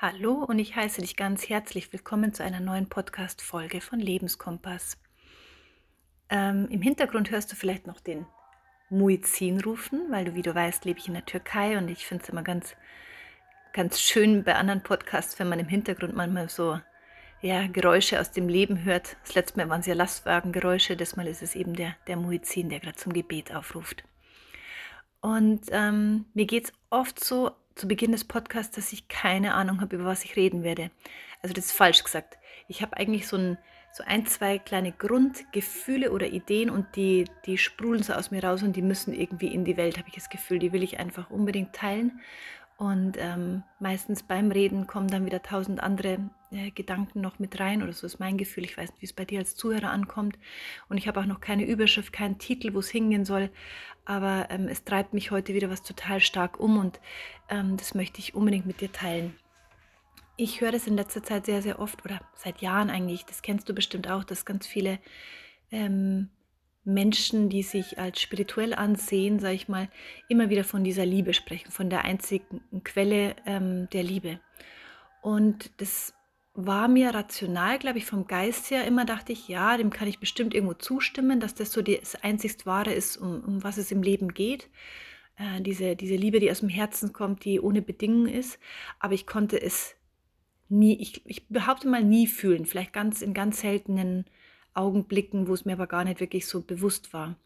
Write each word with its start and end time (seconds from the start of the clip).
Hallo 0.00 0.44
und 0.44 0.60
ich 0.60 0.76
heiße 0.76 1.00
dich 1.00 1.16
ganz 1.16 1.48
herzlich 1.48 1.92
willkommen 1.92 2.32
zu 2.32 2.44
einer 2.44 2.60
neuen 2.60 2.88
Podcast-Folge 2.88 3.80
von 3.80 3.98
Lebenskompass. 3.98 4.96
Ähm, 6.30 6.68
Im 6.70 6.82
Hintergrund 6.82 7.32
hörst 7.32 7.50
du 7.50 7.56
vielleicht 7.56 7.88
noch 7.88 7.98
den 7.98 8.24
Muizin 8.90 9.60
rufen, 9.60 10.02
weil 10.08 10.26
du, 10.26 10.36
wie 10.36 10.42
du 10.42 10.54
weißt, 10.54 10.84
lebe 10.84 11.00
ich 11.00 11.08
in 11.08 11.14
der 11.14 11.26
Türkei 11.26 11.76
und 11.76 11.88
ich 11.88 12.06
finde 12.06 12.22
es 12.22 12.28
immer 12.28 12.44
ganz, 12.44 12.76
ganz 13.72 14.00
schön 14.00 14.44
bei 14.44 14.54
anderen 14.54 14.84
Podcasts, 14.84 15.36
wenn 15.40 15.48
man 15.48 15.58
im 15.58 15.66
Hintergrund 15.66 16.14
manchmal 16.14 16.48
so 16.48 16.78
ja, 17.40 17.66
Geräusche 17.66 18.20
aus 18.20 18.30
dem 18.30 18.48
Leben 18.48 18.84
hört. 18.84 19.16
Das 19.24 19.34
letzte 19.34 19.58
Mal 19.58 19.68
waren 19.68 19.80
es 19.80 19.86
ja 19.86 19.94
Lastwagengeräusche, 19.94 20.96
das 20.96 21.16
Mal 21.16 21.26
ist 21.26 21.42
es 21.42 21.56
eben 21.56 21.74
der, 21.74 21.96
der 22.06 22.16
Muizin, 22.16 22.68
der 22.68 22.78
gerade 22.78 22.94
zum 22.94 23.12
Gebet 23.12 23.52
aufruft. 23.52 24.04
Und 25.20 25.62
ähm, 25.72 26.26
mir 26.34 26.46
geht 26.46 26.66
es 26.66 26.72
oft 26.88 27.18
so, 27.18 27.50
zu 27.78 27.86
Beginn 27.86 28.12
des 28.12 28.24
Podcasts, 28.24 28.74
dass 28.74 28.92
ich 28.92 29.08
keine 29.08 29.54
Ahnung 29.54 29.80
habe, 29.80 29.96
über 29.96 30.04
was 30.04 30.24
ich 30.24 30.36
reden 30.36 30.64
werde. 30.64 30.90
Also 31.42 31.54
das 31.54 31.66
ist 31.66 31.72
falsch 31.72 32.02
gesagt. 32.02 32.38
Ich 32.66 32.82
habe 32.82 32.96
eigentlich 32.96 33.28
so 33.28 33.36
ein, 33.36 33.56
so 33.92 34.02
ein, 34.04 34.26
zwei 34.26 34.58
kleine 34.58 34.92
Grundgefühle 34.92 36.10
oder 36.10 36.26
Ideen 36.26 36.70
und 36.70 36.96
die, 36.96 37.24
die 37.46 37.56
sprudeln 37.56 38.02
so 38.02 38.12
aus 38.14 38.30
mir 38.30 38.42
raus 38.42 38.62
und 38.62 38.74
die 38.74 38.82
müssen 38.82 39.14
irgendwie 39.14 39.46
in 39.46 39.64
die 39.64 39.76
Welt, 39.76 39.96
habe 39.96 40.08
ich 40.08 40.14
das 40.14 40.28
Gefühl. 40.28 40.58
Die 40.58 40.72
will 40.72 40.82
ich 40.82 40.98
einfach 40.98 41.30
unbedingt 41.30 41.72
teilen. 41.72 42.20
Und 42.78 43.16
ähm, 43.18 43.64
meistens 43.80 44.22
beim 44.22 44.52
Reden 44.52 44.86
kommen 44.86 45.08
dann 45.08 45.26
wieder 45.26 45.42
tausend 45.42 45.82
andere 45.82 46.30
äh, 46.52 46.70
Gedanken 46.70 47.20
noch 47.20 47.40
mit 47.40 47.58
rein 47.58 47.82
oder 47.82 47.92
so 47.92 48.06
ist 48.06 48.20
mein 48.20 48.38
Gefühl. 48.38 48.64
Ich 48.64 48.78
weiß 48.78 48.90
nicht, 48.90 49.02
wie 49.02 49.06
es 49.06 49.12
bei 49.12 49.24
dir 49.24 49.40
als 49.40 49.56
Zuhörer 49.56 49.90
ankommt. 49.90 50.38
Und 50.88 50.96
ich 50.96 51.08
habe 51.08 51.18
auch 51.18 51.26
noch 51.26 51.40
keine 51.40 51.66
Überschrift, 51.66 52.12
keinen 52.12 52.38
Titel, 52.38 52.74
wo 52.74 52.78
es 52.78 52.88
hingehen 52.88 53.24
soll. 53.24 53.50
Aber 54.04 54.46
ähm, 54.50 54.68
es 54.68 54.84
treibt 54.84 55.12
mich 55.12 55.32
heute 55.32 55.54
wieder 55.54 55.70
was 55.70 55.82
total 55.82 56.20
stark 56.20 56.60
um 56.60 56.78
und 56.78 57.00
ähm, 57.48 57.76
das 57.76 57.96
möchte 57.96 58.20
ich 58.20 58.36
unbedingt 58.36 58.66
mit 58.66 58.80
dir 58.80 58.92
teilen. 58.92 59.34
Ich 60.36 60.60
höre 60.60 60.70
das 60.70 60.86
in 60.86 60.94
letzter 60.94 61.24
Zeit 61.24 61.46
sehr, 61.46 61.62
sehr 61.62 61.80
oft 61.80 62.04
oder 62.04 62.20
seit 62.36 62.62
Jahren 62.62 62.90
eigentlich. 62.90 63.26
Das 63.26 63.42
kennst 63.42 63.68
du 63.68 63.74
bestimmt 63.74 64.08
auch, 64.08 64.22
dass 64.22 64.46
ganz 64.46 64.68
viele 64.68 65.00
ähm, 65.72 66.30
Menschen, 66.88 67.50
die 67.50 67.62
sich 67.62 67.98
als 67.98 68.20
spirituell 68.20 68.72
ansehen, 68.72 69.38
sage 69.38 69.54
ich 69.54 69.68
mal, 69.68 69.88
immer 70.28 70.48
wieder 70.48 70.64
von 70.64 70.84
dieser 70.84 71.04
Liebe 71.04 71.34
sprechen, 71.34 71.70
von 71.70 71.90
der 71.90 72.04
einzigen 72.04 72.62
Quelle 72.82 73.36
ähm, 73.44 73.88
der 73.92 74.02
Liebe. 74.02 74.40
Und 75.20 75.70
das 75.76 76.14
war 76.54 76.88
mir 76.88 77.10
rational, 77.14 77.78
glaube 77.78 77.98
ich, 77.98 78.06
vom 78.06 78.26
Geist 78.26 78.70
her 78.70 78.84
immer 78.86 79.04
dachte 79.04 79.32
ich, 79.32 79.48
ja, 79.48 79.76
dem 79.76 79.90
kann 79.90 80.08
ich 80.08 80.18
bestimmt 80.18 80.54
irgendwo 80.54 80.74
zustimmen, 80.74 81.40
dass 81.40 81.54
das 81.54 81.72
so 81.72 81.82
das 81.82 82.16
einzigst 82.16 82.64
Wahre 82.64 82.92
ist, 82.94 83.18
um, 83.18 83.44
um 83.44 83.62
was 83.62 83.76
es 83.76 83.92
im 83.92 84.02
Leben 84.02 84.32
geht. 84.32 84.68
Äh, 85.36 85.60
diese, 85.60 85.94
diese 85.94 86.16
Liebe, 86.16 86.40
die 86.40 86.50
aus 86.50 86.60
dem 86.60 86.70
Herzen 86.70 87.12
kommt, 87.12 87.44
die 87.44 87.60
ohne 87.60 87.82
Bedingungen 87.82 88.32
ist. 88.32 88.58
Aber 88.98 89.12
ich 89.12 89.26
konnte 89.26 89.60
es 89.60 89.94
nie, 90.70 90.98
ich, 91.00 91.24
ich 91.26 91.46
behaupte 91.48 91.86
mal 91.86 92.02
nie 92.02 92.26
fühlen, 92.26 92.64
vielleicht 92.64 92.94
ganz 92.94 93.20
in 93.20 93.34
ganz 93.34 93.60
seltenen 93.60 94.24
Augenblicken, 94.78 95.48
wo 95.48 95.54
es 95.54 95.64
mir 95.64 95.72
aber 95.74 95.86
gar 95.86 96.04
nicht 96.04 96.20
wirklich 96.20 96.46
so 96.46 96.62
bewusst 96.62 97.12
war. 97.12 97.36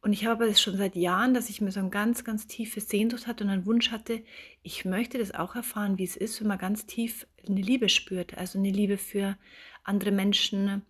Und 0.00 0.12
ich 0.12 0.26
habe 0.26 0.46
es 0.46 0.60
schon 0.60 0.76
seit 0.76 0.94
Jahren, 0.94 1.34
dass 1.34 1.50
ich 1.50 1.60
mir 1.60 1.72
so 1.72 1.80
ein 1.80 1.90
ganz, 1.90 2.22
ganz 2.22 2.46
tiefes 2.46 2.88
Sehnsucht 2.88 3.26
hatte 3.26 3.42
und 3.42 3.50
einen 3.50 3.66
Wunsch 3.66 3.90
hatte, 3.90 4.22
ich 4.62 4.84
möchte 4.84 5.18
das 5.18 5.34
auch 5.34 5.56
erfahren, 5.56 5.98
wie 5.98 6.04
es 6.04 6.16
ist, 6.16 6.40
wenn 6.40 6.48
man 6.48 6.58
ganz 6.58 6.86
tief 6.86 7.26
eine 7.46 7.60
Liebe 7.60 7.88
spürt. 7.88 8.38
Also 8.38 8.58
eine 8.58 8.70
Liebe 8.70 8.96
für 8.96 9.36
andere 9.82 10.12
Menschen, 10.12 10.82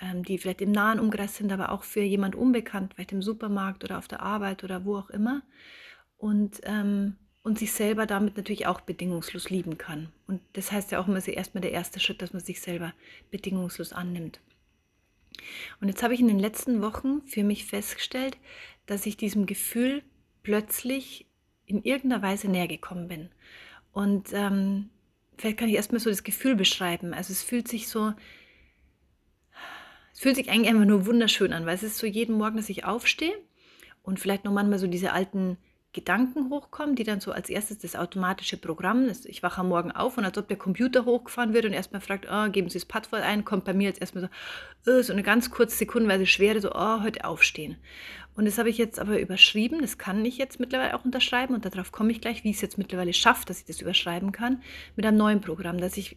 ähm, 0.00 0.24
die 0.24 0.38
vielleicht 0.38 0.60
im 0.60 0.72
nahen 0.72 0.98
Umkreis 0.98 1.36
sind, 1.36 1.52
aber 1.52 1.70
auch 1.70 1.84
für 1.84 2.00
jemand 2.00 2.34
unbekannt, 2.34 2.94
vielleicht 2.94 3.12
im 3.12 3.22
Supermarkt 3.22 3.84
oder 3.84 3.98
auf 3.98 4.08
der 4.08 4.22
Arbeit 4.22 4.64
oder 4.64 4.84
wo 4.84 4.96
auch 4.96 5.10
immer. 5.10 5.42
Und, 6.16 6.60
ähm, 6.64 7.14
und 7.42 7.60
sich 7.60 7.72
selber 7.72 8.06
damit 8.06 8.36
natürlich 8.36 8.66
auch 8.66 8.80
bedingungslos 8.80 9.50
lieben 9.50 9.78
kann. 9.78 10.08
Und 10.26 10.40
das 10.54 10.72
heißt 10.72 10.90
ja 10.90 11.00
auch 11.00 11.06
immer 11.06 11.20
so 11.20 11.30
erstmal 11.30 11.62
der 11.62 11.72
erste 11.72 12.00
Schritt, 12.00 12.20
dass 12.22 12.32
man 12.32 12.42
sich 12.42 12.60
selber 12.60 12.92
bedingungslos 13.30 13.92
annimmt. 13.92 14.40
Und 15.80 15.88
jetzt 15.88 16.02
habe 16.02 16.14
ich 16.14 16.20
in 16.20 16.28
den 16.28 16.38
letzten 16.38 16.82
Wochen 16.82 17.22
für 17.26 17.44
mich 17.44 17.64
festgestellt, 17.64 18.36
dass 18.86 19.06
ich 19.06 19.16
diesem 19.16 19.46
Gefühl 19.46 20.02
plötzlich 20.42 21.26
in 21.66 21.82
irgendeiner 21.82 22.22
Weise 22.22 22.48
näher 22.48 22.68
gekommen 22.68 23.08
bin. 23.08 23.28
Und 23.92 24.32
ähm, 24.32 24.90
vielleicht 25.36 25.58
kann 25.58 25.68
ich 25.68 25.74
erstmal 25.74 26.00
so 26.00 26.10
das 26.10 26.24
Gefühl 26.24 26.56
beschreiben. 26.56 27.12
Also 27.12 27.32
es 27.32 27.42
fühlt 27.42 27.68
sich 27.68 27.88
so, 27.88 28.12
es 30.12 30.20
fühlt 30.20 30.36
sich 30.36 30.50
eigentlich 30.50 30.70
einfach 30.70 30.86
nur 30.86 31.06
wunderschön 31.06 31.52
an, 31.52 31.66
weil 31.66 31.74
es 31.74 31.82
ist 31.82 31.98
so 31.98 32.06
jeden 32.06 32.36
Morgen, 32.36 32.56
dass 32.56 32.68
ich 32.70 32.84
aufstehe 32.84 33.34
und 34.02 34.18
vielleicht 34.18 34.44
noch 34.44 34.52
manchmal 34.52 34.78
so 34.78 34.86
diese 34.86 35.12
alten 35.12 35.58
Gedanken 35.98 36.50
hochkommen, 36.50 36.94
die 36.94 37.02
dann 37.02 37.18
so 37.18 37.32
als 37.32 37.48
erstes 37.50 37.78
das 37.78 37.96
automatische 37.96 38.56
Programm, 38.56 39.08
das, 39.08 39.24
ich 39.24 39.42
wache 39.42 39.60
am 39.60 39.68
Morgen 39.68 39.90
auf 39.90 40.16
und 40.16 40.24
als 40.24 40.38
ob 40.38 40.46
der 40.46 40.56
Computer 40.56 41.04
hochgefahren 41.04 41.54
wird 41.54 41.64
und 41.64 41.72
erstmal 41.72 42.00
fragt, 42.00 42.28
oh, 42.30 42.48
geben 42.50 42.68
Sie 42.68 42.78
das 42.78 42.84
Passwort 42.84 43.22
ein, 43.22 43.44
kommt 43.44 43.64
bei 43.64 43.74
mir 43.74 43.88
jetzt 43.88 44.00
erstmal 44.00 44.30
so, 44.84 44.92
oh, 44.92 45.02
so 45.02 45.12
eine 45.12 45.24
ganz 45.24 45.50
kurze 45.50 45.76
sekundenweise 45.76 46.26
Schwere, 46.26 46.60
so, 46.60 46.70
oh, 46.72 47.02
heute 47.02 47.24
aufstehen. 47.24 47.78
Und 48.36 48.44
das 48.44 48.58
habe 48.58 48.70
ich 48.70 48.78
jetzt 48.78 49.00
aber 49.00 49.18
überschrieben, 49.18 49.80
das 49.80 49.98
kann 49.98 50.24
ich 50.24 50.38
jetzt 50.38 50.60
mittlerweile 50.60 50.94
auch 50.94 51.04
unterschreiben 51.04 51.54
und 51.54 51.64
darauf 51.64 51.90
komme 51.90 52.12
ich 52.12 52.20
gleich, 52.20 52.44
wie 52.44 52.50
ich 52.50 52.56
es 52.56 52.62
jetzt 52.62 52.78
mittlerweile 52.78 53.12
schaffe, 53.12 53.44
dass 53.44 53.58
ich 53.58 53.64
das 53.64 53.80
überschreiben 53.80 54.30
kann, 54.30 54.62
mit 54.94 55.04
einem 55.04 55.16
neuen 55.16 55.40
Programm, 55.40 55.78
dass 55.78 55.96
ich 55.96 56.16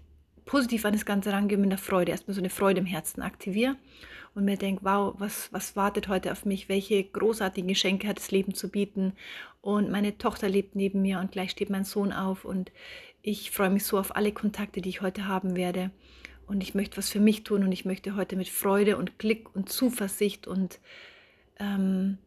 positiv 0.52 0.84
an 0.84 0.92
das 0.92 1.06
Ganze 1.06 1.32
rangehe 1.32 1.58
mit 1.58 1.68
einer 1.68 1.78
Freude, 1.78 2.12
erstmal 2.12 2.36
so 2.36 2.42
eine 2.42 2.50
Freude 2.50 2.82
im 2.82 2.86
Herzen 2.86 3.22
aktiviere 3.22 3.78
und 4.36 4.44
mir 4.44 4.58
denke, 4.58 4.84
wow, 4.84 5.16
was, 5.18 5.48
was 5.54 5.78
wartet 5.78 6.10
heute 6.10 6.30
auf 6.30 6.44
mich? 6.44 6.68
Welche 6.68 7.02
großartigen 7.06 7.70
Geschenke 7.70 8.06
hat 8.10 8.18
das 8.18 8.32
Leben 8.32 8.54
zu 8.54 8.70
bieten? 8.70 9.14
Und 9.62 9.90
meine 9.92 10.18
Tochter 10.18 10.50
lebt 10.50 10.76
neben 10.76 11.02
mir 11.02 11.20
und 11.20 11.32
gleich 11.32 11.52
steht 11.52 11.70
mein 11.70 11.86
Sohn 11.86 12.12
auf 12.12 12.44
und 12.44 12.74
ich 13.22 13.52
freue 13.52 13.70
mich 13.70 13.86
so 13.86 13.98
auf 13.98 14.14
alle 14.14 14.34
Kontakte, 14.34 14.82
die 14.82 14.90
ich 14.90 15.02
heute 15.02 15.26
haben 15.26 15.56
werde. 15.56 15.90
Und 16.48 16.62
ich 16.62 16.76
möchte 16.76 16.98
was 16.98 17.10
für 17.10 17.22
mich 17.22 17.46
tun 17.46 17.64
und 17.64 17.72
ich 17.72 17.86
möchte 17.86 18.18
heute 18.18 18.36
mit 18.36 18.50
Freude 18.50 18.98
und 18.98 19.20
Glück 19.20 19.56
und 19.56 19.70
Zuversicht 19.70 20.48
und 20.48 20.82
ähm, 21.62 22.18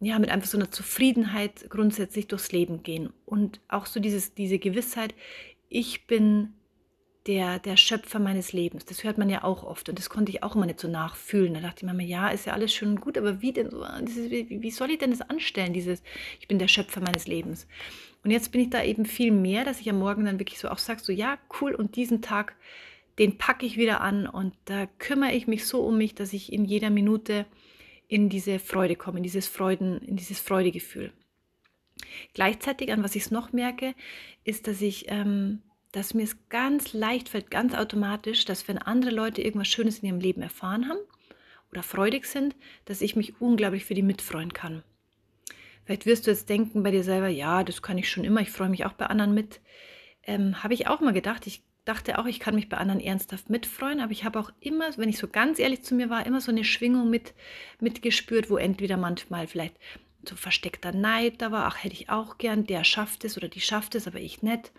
ja, 0.00 0.18
mit 0.18 0.28
einfach 0.28 0.48
so 0.48 0.58
einer 0.58 0.70
Zufriedenheit 0.70 1.70
grundsätzlich 1.70 2.26
durchs 2.28 2.52
Leben 2.52 2.82
gehen. 2.82 3.10
Und 3.24 3.62
auch 3.68 3.86
so 3.86 4.00
dieses, 4.00 4.34
diese 4.34 4.58
Gewissheit, 4.58 5.14
ich 5.70 6.06
bin 6.06 6.52
der, 7.26 7.58
der 7.58 7.76
Schöpfer 7.76 8.18
meines 8.18 8.52
Lebens. 8.52 8.84
Das 8.86 9.04
hört 9.04 9.18
man 9.18 9.28
ja 9.28 9.44
auch 9.44 9.62
oft 9.62 9.88
und 9.88 9.98
das 9.98 10.08
konnte 10.08 10.32
ich 10.32 10.42
auch 10.42 10.56
immer 10.56 10.66
nicht 10.66 10.80
so 10.80 10.88
nachfühlen. 10.88 11.54
Da 11.54 11.60
dachte 11.60 11.84
ich 11.84 11.92
mir, 11.92 12.04
ja, 12.04 12.28
ist 12.28 12.46
ja 12.46 12.54
alles 12.54 12.72
schön 12.72 12.90
und 12.90 13.00
gut, 13.00 13.18
aber 13.18 13.42
wie 13.42 13.52
denn 13.52 13.70
so, 13.70 13.80
wie, 13.80 14.62
wie 14.62 14.70
soll 14.70 14.90
ich 14.90 14.98
denn 14.98 15.10
das 15.10 15.20
anstellen, 15.20 15.72
dieses, 15.72 16.02
ich 16.40 16.48
bin 16.48 16.58
der 16.58 16.68
Schöpfer 16.68 17.00
meines 17.00 17.26
Lebens. 17.26 17.66
Und 18.24 18.30
jetzt 18.30 18.52
bin 18.52 18.62
ich 18.62 18.70
da 18.70 18.82
eben 18.82 19.04
viel 19.04 19.32
mehr, 19.32 19.64
dass 19.64 19.80
ich 19.80 19.90
am 19.90 19.98
Morgen 19.98 20.24
dann 20.24 20.38
wirklich 20.38 20.58
so 20.58 20.68
auch 20.68 20.78
sage, 20.78 21.00
so 21.00 21.12
ja, 21.12 21.38
cool, 21.60 21.74
und 21.74 21.96
diesen 21.96 22.22
Tag, 22.22 22.56
den 23.18 23.36
packe 23.36 23.66
ich 23.66 23.76
wieder 23.76 24.00
an 24.00 24.26
und 24.26 24.54
da 24.64 24.86
kümmere 24.86 25.32
ich 25.32 25.46
mich 25.46 25.66
so 25.66 25.84
um 25.84 25.98
mich, 25.98 26.14
dass 26.14 26.32
ich 26.32 26.52
in 26.52 26.64
jeder 26.64 26.90
Minute 26.90 27.46
in 28.08 28.28
diese 28.28 28.58
Freude 28.58 28.96
komme, 28.96 29.18
in 29.18 29.22
dieses 29.22 29.46
Freuden, 29.46 29.98
in 29.98 30.16
dieses 30.16 30.40
Freudegefühl. 30.40 31.12
Gleichzeitig, 32.34 32.92
an 32.92 33.02
was 33.02 33.14
ich 33.14 33.24
es 33.24 33.30
noch 33.30 33.52
merke, 33.52 33.94
ist, 34.44 34.66
dass 34.66 34.80
ich 34.80 35.06
ähm, 35.08 35.62
dass 35.92 36.14
mir 36.14 36.22
es 36.22 36.36
ganz 36.48 36.92
leicht 36.92 37.28
fällt, 37.28 37.50
ganz 37.50 37.74
automatisch, 37.74 38.44
dass 38.44 38.68
wenn 38.68 38.78
andere 38.78 39.10
Leute 39.10 39.42
irgendwas 39.42 39.68
Schönes 39.68 39.98
in 39.98 40.06
ihrem 40.08 40.20
Leben 40.20 40.42
erfahren 40.42 40.88
haben 40.88 41.00
oder 41.72 41.82
freudig 41.82 42.26
sind, 42.26 42.54
dass 42.84 43.00
ich 43.00 43.16
mich 43.16 43.40
unglaublich 43.40 43.84
für 43.84 43.94
die 43.94 44.02
mitfreuen 44.02 44.52
kann. 44.52 44.82
Vielleicht 45.84 46.06
wirst 46.06 46.26
du 46.26 46.30
jetzt 46.30 46.48
denken 46.48 46.82
bei 46.82 46.90
dir 46.90 47.02
selber, 47.02 47.28
ja, 47.28 47.64
das 47.64 47.82
kann 47.82 47.98
ich 47.98 48.10
schon 48.10 48.24
immer, 48.24 48.40
ich 48.40 48.50
freue 48.50 48.68
mich 48.68 48.84
auch 48.84 48.92
bei 48.92 49.06
anderen 49.06 49.34
mit. 49.34 49.60
Ähm, 50.22 50.62
habe 50.62 50.74
ich 50.74 50.86
auch 50.86 51.00
mal 51.00 51.12
gedacht. 51.12 51.46
Ich 51.46 51.62
dachte 51.84 52.18
auch, 52.18 52.26
ich 52.26 52.38
kann 52.38 52.54
mich 52.54 52.68
bei 52.68 52.76
anderen 52.76 53.00
ernsthaft 53.00 53.50
mitfreuen, 53.50 54.00
aber 54.00 54.12
ich 54.12 54.24
habe 54.24 54.38
auch 54.38 54.52
immer, 54.60 54.96
wenn 54.96 55.08
ich 55.08 55.18
so 55.18 55.26
ganz 55.26 55.58
ehrlich 55.58 55.82
zu 55.82 55.94
mir 55.94 56.10
war, 56.10 56.26
immer 56.26 56.40
so 56.40 56.52
eine 56.52 56.64
Schwingung 56.64 57.10
mit, 57.10 57.34
mitgespürt, 57.80 58.50
wo 58.50 58.56
entweder 58.56 58.96
manchmal 58.96 59.46
vielleicht 59.46 59.76
so 60.28 60.36
versteckter 60.36 60.92
Neid 60.92 61.40
da 61.40 61.50
war, 61.50 61.66
ach, 61.66 61.82
hätte 61.82 61.94
ich 61.94 62.10
auch 62.10 62.38
gern, 62.38 62.64
der 62.66 62.84
schafft 62.84 63.24
es 63.24 63.36
oder 63.36 63.48
die 63.48 63.60
schafft 63.62 63.94
es, 63.94 64.06
aber 64.06 64.20
ich 64.20 64.42
nicht 64.42 64.70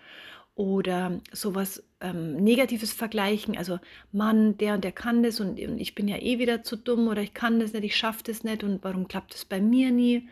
oder 0.55 1.21
sowas 1.31 1.83
ähm, 2.01 2.35
Negatives 2.35 2.91
vergleichen, 2.91 3.57
also 3.57 3.79
Mann, 4.11 4.57
der 4.57 4.75
und 4.75 4.83
der 4.83 4.91
kann 4.91 5.23
das 5.23 5.39
und, 5.39 5.59
und, 5.59 5.79
ich 5.79 5.95
bin 5.95 6.07
ja 6.07 6.17
eh 6.17 6.39
wieder 6.39 6.63
zu 6.63 6.75
dumm 6.75 7.07
oder 7.07 7.21
ich 7.21 7.33
kann 7.33 7.59
das 7.59 7.73
nicht, 7.73 7.83
ich 7.83 7.95
schaffe 7.95 8.23
das 8.23 8.43
nicht 8.43 8.63
und 8.63 8.83
warum 8.83 9.07
klappt 9.07 9.33
das 9.33 9.45
bei 9.45 9.61
mir 9.61 9.91
nie? 9.91 10.27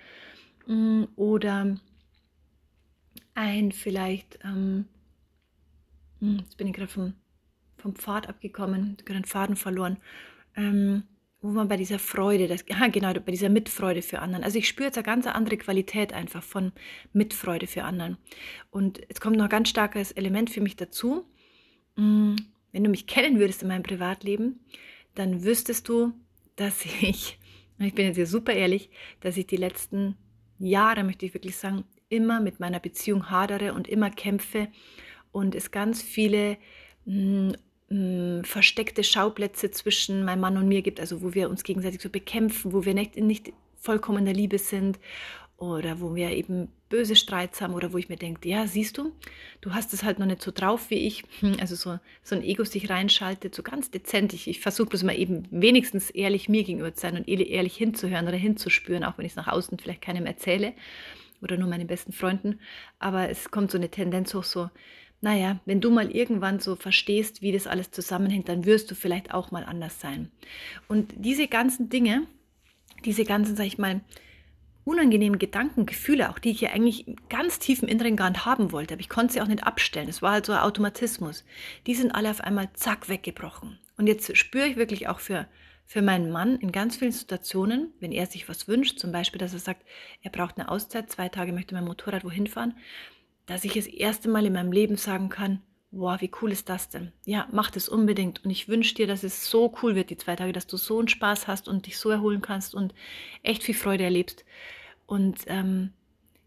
Mm, 0.68 1.06
oder 1.16 1.78
ein 3.34 3.72
vielleicht, 3.72 4.40
ähm, 4.44 4.86
hm, 6.20 6.40
jetzt 6.40 6.58
bin 6.58 6.68
ich 6.68 6.74
gerade 6.74 6.92
vom, 6.92 7.14
vom 7.78 7.96
Pfad 7.96 8.28
abgekommen, 8.28 8.98
gerade 9.06 9.22
den 9.22 9.26
Faden 9.26 9.56
verloren. 9.56 9.98
Ähm, 10.56 11.04
wo 11.42 11.50
man 11.50 11.68
bei 11.70 11.78
dieser 11.78 12.00
Freude, 12.00 12.48
das, 12.48 12.66
ja, 12.68 12.88
genau, 12.88 13.14
bei 13.14 13.32
dieser 13.32 13.50
Mitfreude 13.50 14.02
für 14.02 14.20
anderen. 14.20 14.44
Also 14.44 14.60
ich 14.60 14.68
spüre 14.68 14.88
jetzt 14.88 14.98
eine 14.98 15.06
ganz 15.06 15.26
andere 15.26 15.58
Qualität 15.58 16.12
einfach 16.12 16.44
von 16.44 16.74
Mitfreude 17.14 17.68
für 17.68 17.84
anderen. 17.84 18.18
Und 18.72 19.00
jetzt 19.00 19.22
kommt 19.22 19.38
noch 19.38 19.46
ein 19.46 19.50
ganz 19.50 19.70
starkes 19.70 20.12
Element 20.12 20.50
für 20.50 20.62
mich 20.62 20.76
dazu. 20.76 21.26
Mm, 21.96 22.36
wenn 22.72 22.84
du 22.84 22.90
mich 22.90 23.08
kennen 23.08 23.40
würdest 23.40 23.62
in 23.62 23.70
meinem 23.70 23.84
Privatleben, 23.84 24.60
dann 25.16 25.44
wüsstest 25.44 25.88
du, 25.88 26.14
dass 26.58 26.84
ich, 26.86 27.40
ich 27.80 27.96
bin 27.96 28.06
jetzt 28.06 28.18
hier 28.18 28.28
super 28.28 28.54
ehrlich, 28.54 28.90
dass 29.22 29.38
ich 29.38 29.48
die 29.48 29.58
letzten 29.58 30.16
Jahre, 30.58 31.06
möchte 31.06 31.26
ich 31.26 31.34
wirklich 31.34 31.56
sagen, 31.56 31.86
immer 32.10 32.42
mit 32.42 32.60
meiner 32.60 32.80
Beziehung 32.80 33.30
hadere 33.30 33.74
und 33.74 33.88
immer 33.88 34.10
kämpfe 34.10 34.68
und 35.32 35.56
es 35.56 35.72
ganz 35.72 36.02
viele 36.02 36.58
mh, 37.90 38.40
mh, 38.40 38.44
versteckte 38.44 39.04
Schauplätze 39.04 39.72
zwischen 39.72 40.24
meinem 40.24 40.42
Mann 40.42 40.58
und 40.58 40.68
mir 40.68 40.82
gibt, 40.82 41.00
also 41.00 41.22
wo 41.22 41.34
wir 41.34 41.50
uns 41.50 41.64
gegenseitig 41.64 42.02
so 42.02 42.10
bekämpfen, 42.10 42.74
wo 42.74 42.86
wir 42.86 42.94
nicht, 42.94 43.16
nicht 43.18 43.54
vollkommen 43.80 44.20
in 44.20 44.26
der 44.26 44.34
Liebe 44.34 44.58
sind 44.58 45.00
oder 45.58 46.00
wo 46.00 46.16
wir 46.16 46.32
eben 46.32 46.70
böse 46.88 47.16
Streits 47.16 47.62
haben 47.62 47.74
oder 47.74 47.94
wo 47.94 47.98
ich 47.98 48.10
mir 48.10 48.16
denke, 48.18 48.48
ja, 48.48 48.66
siehst 48.66 48.98
du, 48.98 49.12
du 49.62 49.74
hast 49.74 49.94
es 49.94 50.04
halt 50.04 50.18
noch 50.18 50.26
nicht 50.26 50.42
so 50.42 50.52
drauf 50.52 50.90
wie 50.90 51.06
ich. 51.06 51.24
Hm, 51.42 51.58
also 51.60 51.76
so, 51.76 52.00
so 52.24 52.36
ein 52.36 52.44
Ego 52.44 52.64
sich 52.64 52.90
reinschaltet, 52.90 53.54
so 53.54 53.62
ganz 53.62 53.92
dezent. 53.92 54.34
Ich, 54.34 54.48
ich 54.48 54.60
versuche 54.62 54.90
bloß 54.90 55.04
mal 55.04 55.18
eben 55.18 55.48
wenigstens 55.52 56.10
ehrlich 56.10 56.50
mir 56.50 56.64
gegenüber 56.64 56.94
zu 56.94 57.02
sein 57.02 57.18
und 57.18 57.28
ehrlich 57.28 57.76
hinzuhören 57.76 58.28
oder 58.28 58.38
hinzuspüren, 58.38 59.04
auch 59.04 59.18
wenn 59.18 59.26
ich 59.26 59.34
es 59.34 59.36
nach 59.36 59.48
außen 59.48 59.78
vielleicht 59.78 60.02
keinem 60.02 60.26
erzähle 60.26 60.74
oder 61.42 61.58
nur 61.58 61.70
meinen 61.70 61.88
besten 61.88 62.14
Freunden. 62.14 62.60
Aber 62.98 63.30
es 63.30 63.52
kommt 63.52 63.72
so 63.72 63.78
eine 63.78 63.90
Tendenz 63.90 64.34
hoch, 64.34 64.44
so, 64.44 64.70
naja, 65.22 65.60
wenn 65.66 65.82
du 65.82 65.92
mal 65.92 66.12
irgendwann 66.12 66.60
so 66.60 66.76
verstehst, 66.76 67.42
wie 67.42 67.52
das 67.52 67.68
alles 67.68 67.92
zusammenhängt, 67.92 68.48
dann 68.48 68.66
wirst 68.66 68.90
du 68.90 68.96
vielleicht 68.96 69.34
auch 69.34 69.52
mal 69.52 69.66
anders 69.66 70.00
sein. 70.00 70.32
Und 70.88 71.14
diese 71.18 71.48
ganzen 71.48 71.90
Dinge, 71.90 72.26
diese 73.06 73.26
ganzen, 73.26 73.56
sag 73.56 73.66
ich 73.66 73.78
mal, 73.78 74.02
unangenehmen 74.86 75.38
Gedanken, 75.38 75.86
Gefühle, 75.86 76.30
auch 76.30 76.40
die 76.40 76.52
ich 76.52 76.62
ja 76.62 76.72
eigentlich 76.72 77.06
ganz 77.30 77.60
tief 77.60 77.84
im 77.84 77.90
Inneren 77.90 78.16
gar 78.16 78.30
nicht 78.30 78.46
haben 78.46 78.72
wollte, 78.72 78.94
aber 78.94 79.02
ich 79.02 79.10
konnte 79.10 79.34
sie 79.34 79.42
auch 79.42 79.48
nicht 79.48 79.64
abstellen. 79.64 80.10
Es 80.10 80.22
war 80.22 80.32
halt 80.32 80.46
so 80.46 80.54
ein 80.54 80.60
Automatismus. 80.60 81.46
Die 81.86 81.96
sind 81.96 82.16
alle 82.16 82.32
auf 82.32 82.42
einmal 82.42 82.70
zack 82.74 83.10
weggebrochen. 83.10 83.78
Und 83.98 84.08
jetzt 84.08 84.36
spüre 84.36 84.68
ich 84.68 84.78
wirklich 84.78 85.08
auch 85.08 85.20
für, 85.20 85.48
für 85.86 86.02
meinen 86.02 86.32
Mann 86.32 86.58
in 86.58 86.72
ganz 86.72 86.96
vielen 86.96 87.12
Situationen, 87.12 87.94
wenn 88.00 88.12
er 88.12 88.26
sich 88.26 88.48
was 88.48 88.68
wünscht, 88.68 88.98
zum 88.98 89.12
Beispiel, 89.12 89.40
dass 89.40 89.54
er 89.54 89.60
sagt, 89.60 89.84
er 90.24 90.32
braucht 90.32 90.58
eine 90.58 90.70
Auszeit, 90.70 91.12
zwei 91.12 91.30
Tage 91.30 91.52
möchte 91.52 91.76
mein 91.76 91.86
Motorrad 91.86 92.24
wohin 92.24 92.48
fahren, 92.48 92.76
dass 93.50 93.64
ich 93.64 93.74
das 93.74 93.88
erste 93.88 94.30
Mal 94.30 94.46
in 94.46 94.54
meinem 94.54 94.72
Leben 94.72 94.96
sagen 94.96 95.30
kann, 95.30 95.62
Boah, 95.92 96.22
wie 96.22 96.30
cool 96.42 96.52
ist 96.52 96.70
das 96.70 96.90
denn? 96.90 97.12
Ja, 97.26 97.48
mach 97.52 97.72
das 97.72 97.90
unbedingt. 97.90 98.46
Und 98.46 98.52
ich 98.52 98.68
wünsche 98.68 98.94
dir, 98.94 99.08
dass 99.08 99.24
es 99.24 99.50
so 99.50 99.74
cool 99.82 99.96
wird, 99.96 100.12
die 100.12 100.18
zwei 100.18 100.36
Tage, 100.36 100.54
dass 100.54 100.68
du 100.68 100.78
so 100.78 101.00
einen 101.00 101.08
Spaß 101.08 101.48
hast 101.48 101.68
und 101.68 101.88
dich 101.88 101.98
so 101.98 102.12
erholen 102.12 102.42
kannst 102.42 102.76
und 102.76 102.94
echt 103.42 103.64
viel 103.64 103.74
Freude 103.74 104.04
erlebst. 104.04 104.46
Und 105.08 105.40
ähm, 105.48 105.92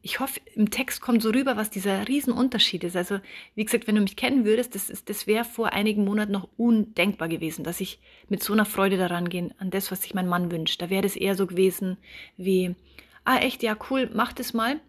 ich 0.00 0.20
hoffe, 0.20 0.40
im 0.54 0.70
Text 0.70 1.00
kommt 1.00 1.22
so 1.22 1.30
rüber, 1.30 1.56
was 1.56 1.70
dieser 1.70 2.06
Riesenunterschied 2.06 2.84
ist. 2.84 2.96
Also, 2.96 3.18
wie 3.56 3.64
gesagt, 3.64 3.88
wenn 3.88 3.96
du 3.96 4.02
mich 4.02 4.14
kennen 4.14 4.44
würdest, 4.44 4.76
das, 4.76 5.04
das 5.04 5.26
wäre 5.26 5.44
vor 5.44 5.72
einigen 5.72 6.04
Monaten 6.04 6.32
noch 6.32 6.48
undenkbar 6.56 7.28
gewesen, 7.28 7.64
dass 7.64 7.80
ich 7.80 7.98
mit 8.28 8.44
so 8.44 8.52
einer 8.52 8.64
Freude 8.64 8.96
daran 8.96 9.28
gehe, 9.28 9.50
an 9.58 9.70
das, 9.70 9.90
was 9.90 10.02
sich 10.02 10.14
mein 10.14 10.28
Mann 10.28 10.52
wünscht. 10.52 10.80
Da 10.80 10.88
wäre 10.88 11.02
das 11.02 11.16
eher 11.16 11.34
so 11.34 11.48
gewesen 11.48 11.96
wie, 12.36 12.76
ah, 13.24 13.38
echt, 13.38 13.64
ja, 13.64 13.76
cool, 13.90 14.08
mach 14.14 14.32
das 14.32 14.52
mal. 14.52 14.80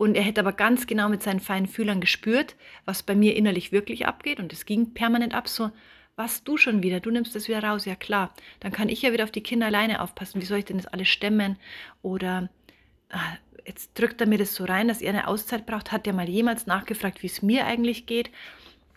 Und 0.00 0.14
er 0.14 0.22
hätte 0.22 0.40
aber 0.40 0.52
ganz 0.54 0.86
genau 0.86 1.10
mit 1.10 1.22
seinen 1.22 1.40
feinen 1.40 1.68
Fühlern 1.68 2.00
gespürt, 2.00 2.56
was 2.86 3.02
bei 3.02 3.14
mir 3.14 3.36
innerlich 3.36 3.70
wirklich 3.70 4.06
abgeht. 4.06 4.40
Und 4.40 4.50
es 4.50 4.64
ging 4.64 4.94
permanent 4.94 5.34
ab, 5.34 5.46
so, 5.46 5.70
was 6.16 6.42
du 6.42 6.56
schon 6.56 6.82
wieder, 6.82 7.00
du 7.00 7.10
nimmst 7.10 7.34
das 7.34 7.48
wieder 7.48 7.62
raus, 7.62 7.84
ja 7.84 7.94
klar. 7.96 8.34
Dann 8.60 8.72
kann 8.72 8.88
ich 8.88 9.02
ja 9.02 9.12
wieder 9.12 9.24
auf 9.24 9.30
die 9.30 9.42
Kinder 9.42 9.66
alleine 9.66 10.00
aufpassen. 10.00 10.40
Wie 10.40 10.46
soll 10.46 10.58
ich 10.60 10.64
denn 10.64 10.78
das 10.78 10.86
alles 10.86 11.08
stemmen? 11.08 11.58
Oder 12.00 12.48
Ah, 13.10 13.36
jetzt 13.66 13.98
drückt 13.98 14.20
er 14.20 14.26
mir 14.26 14.38
das 14.38 14.54
so 14.54 14.64
rein, 14.64 14.88
dass 14.88 15.02
er 15.02 15.10
eine 15.10 15.28
Auszeit 15.28 15.66
braucht. 15.66 15.92
Hat 15.92 16.06
er 16.06 16.12
mal 16.12 16.28
jemals 16.28 16.66
nachgefragt, 16.66 17.22
wie 17.22 17.26
es 17.26 17.42
mir 17.42 17.66
eigentlich 17.66 18.06
geht? 18.06 18.30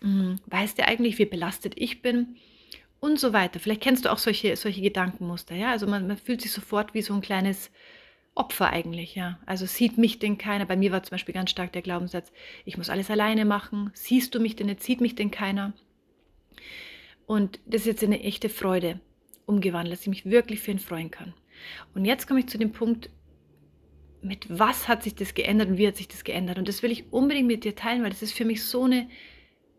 Hm, 0.02 0.40
weiß 0.48 0.76
der 0.76 0.88
eigentlich, 0.88 1.18
wie 1.18 1.26
belastet 1.26 1.74
ich 1.76 2.02
bin? 2.02 2.38
Und 3.00 3.20
so 3.20 3.34
weiter. 3.34 3.60
Vielleicht 3.60 3.82
kennst 3.82 4.06
du 4.06 4.12
auch 4.12 4.18
solche, 4.20 4.56
solche 4.56 4.82
Gedankenmuster, 4.82 5.56
ja? 5.56 5.72
Also 5.72 5.88
man, 5.88 6.08
man 6.08 6.18
fühlt 6.18 6.42
sich 6.42 6.52
sofort 6.52 6.94
wie 6.94 7.02
so 7.02 7.14
ein 7.14 7.22
kleines 7.22 7.72
Opfer 8.35 8.71
eigentlich, 8.71 9.15
ja. 9.15 9.39
Also 9.45 9.65
sieht 9.65 9.97
mich 9.97 10.19
denn 10.19 10.38
keiner? 10.38 10.65
Bei 10.65 10.75
mir 10.75 10.91
war 10.91 11.03
zum 11.03 11.12
Beispiel 11.12 11.35
ganz 11.35 11.51
stark 11.51 11.71
der 11.74 11.83
Glaubenssatz, 11.83 12.31
ich 12.65 12.77
muss 12.77 12.89
alles 12.89 13.12
alleine 13.12 13.45
machen. 13.45 13.91
Siehst 13.94 14.33
du 14.33 14.39
mich 14.39 14.56
denn 14.56 14.68
nicht? 14.68 14.81
Sieht 14.81 15.01
mich 15.01 15.15
denn 15.15 15.30
keiner? 15.30 15.74
Und 17.25 17.59
das 17.65 17.81
ist 17.81 17.88
jetzt 17.88 18.03
eine 18.03 18.24
echte 18.24 18.50
Freude 18.50 19.00
umgewandelt, 19.45 19.94
dass 19.94 20.01
ich 20.01 20.07
mich 20.07 20.25
wirklich 20.25 20.62
für 20.62 20.71
ihn 20.71 20.80
freuen 20.80 21.12
kann. 21.12 21.33
Und 21.94 22.06
jetzt 22.06 22.27
komme 22.27 22.39
ich 22.39 22.47
zu 22.47 22.57
dem 22.57 22.71
Punkt, 22.71 23.09
mit 24.21 24.47
was 24.50 24.88
hat 24.88 25.03
sich 25.03 25.15
das 25.15 25.33
geändert 25.33 25.69
und 25.69 25.77
wie 25.77 25.88
hat 25.88 25.97
sich 25.97 26.07
das 26.07 26.24
geändert. 26.24 26.57
Und 26.57 26.68
das 26.68 26.81
will 26.81 26.91
ich 26.91 27.12
unbedingt 27.12 27.47
mit 27.47 27.65
dir 27.65 27.75
teilen, 27.75 28.03
weil 28.03 28.09
das 28.09 28.21
ist 28.21 28.33
für 28.33 28.45
mich 28.45 28.63
so 28.63 28.83
eine 28.83 29.09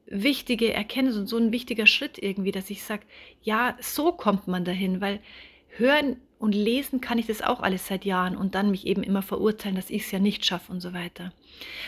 wichtige 0.06 0.72
Erkenntnis 0.72 1.16
und 1.16 1.26
so 1.26 1.38
ein 1.38 1.50
wichtiger 1.50 1.86
Schritt 1.86 2.18
irgendwie, 2.18 2.52
dass 2.52 2.70
ich 2.70 2.82
sage, 2.82 3.04
ja, 3.42 3.76
so 3.80 4.12
kommt 4.12 4.46
man 4.46 4.64
dahin, 4.64 5.00
weil 5.00 5.20
hören 5.76 6.18
und 6.44 6.54
lesen 6.54 7.00
kann 7.00 7.16
ich 7.16 7.26
das 7.26 7.40
auch 7.40 7.60
alles 7.60 7.86
seit 7.86 8.04
Jahren 8.04 8.36
und 8.36 8.54
dann 8.54 8.70
mich 8.70 8.86
eben 8.86 9.02
immer 9.02 9.22
verurteilen, 9.22 9.76
dass 9.76 9.88
ich 9.88 10.02
es 10.02 10.10
ja 10.10 10.18
nicht 10.18 10.44
schaffe 10.44 10.70
und 10.70 10.82
so 10.82 10.92
weiter. 10.92 11.32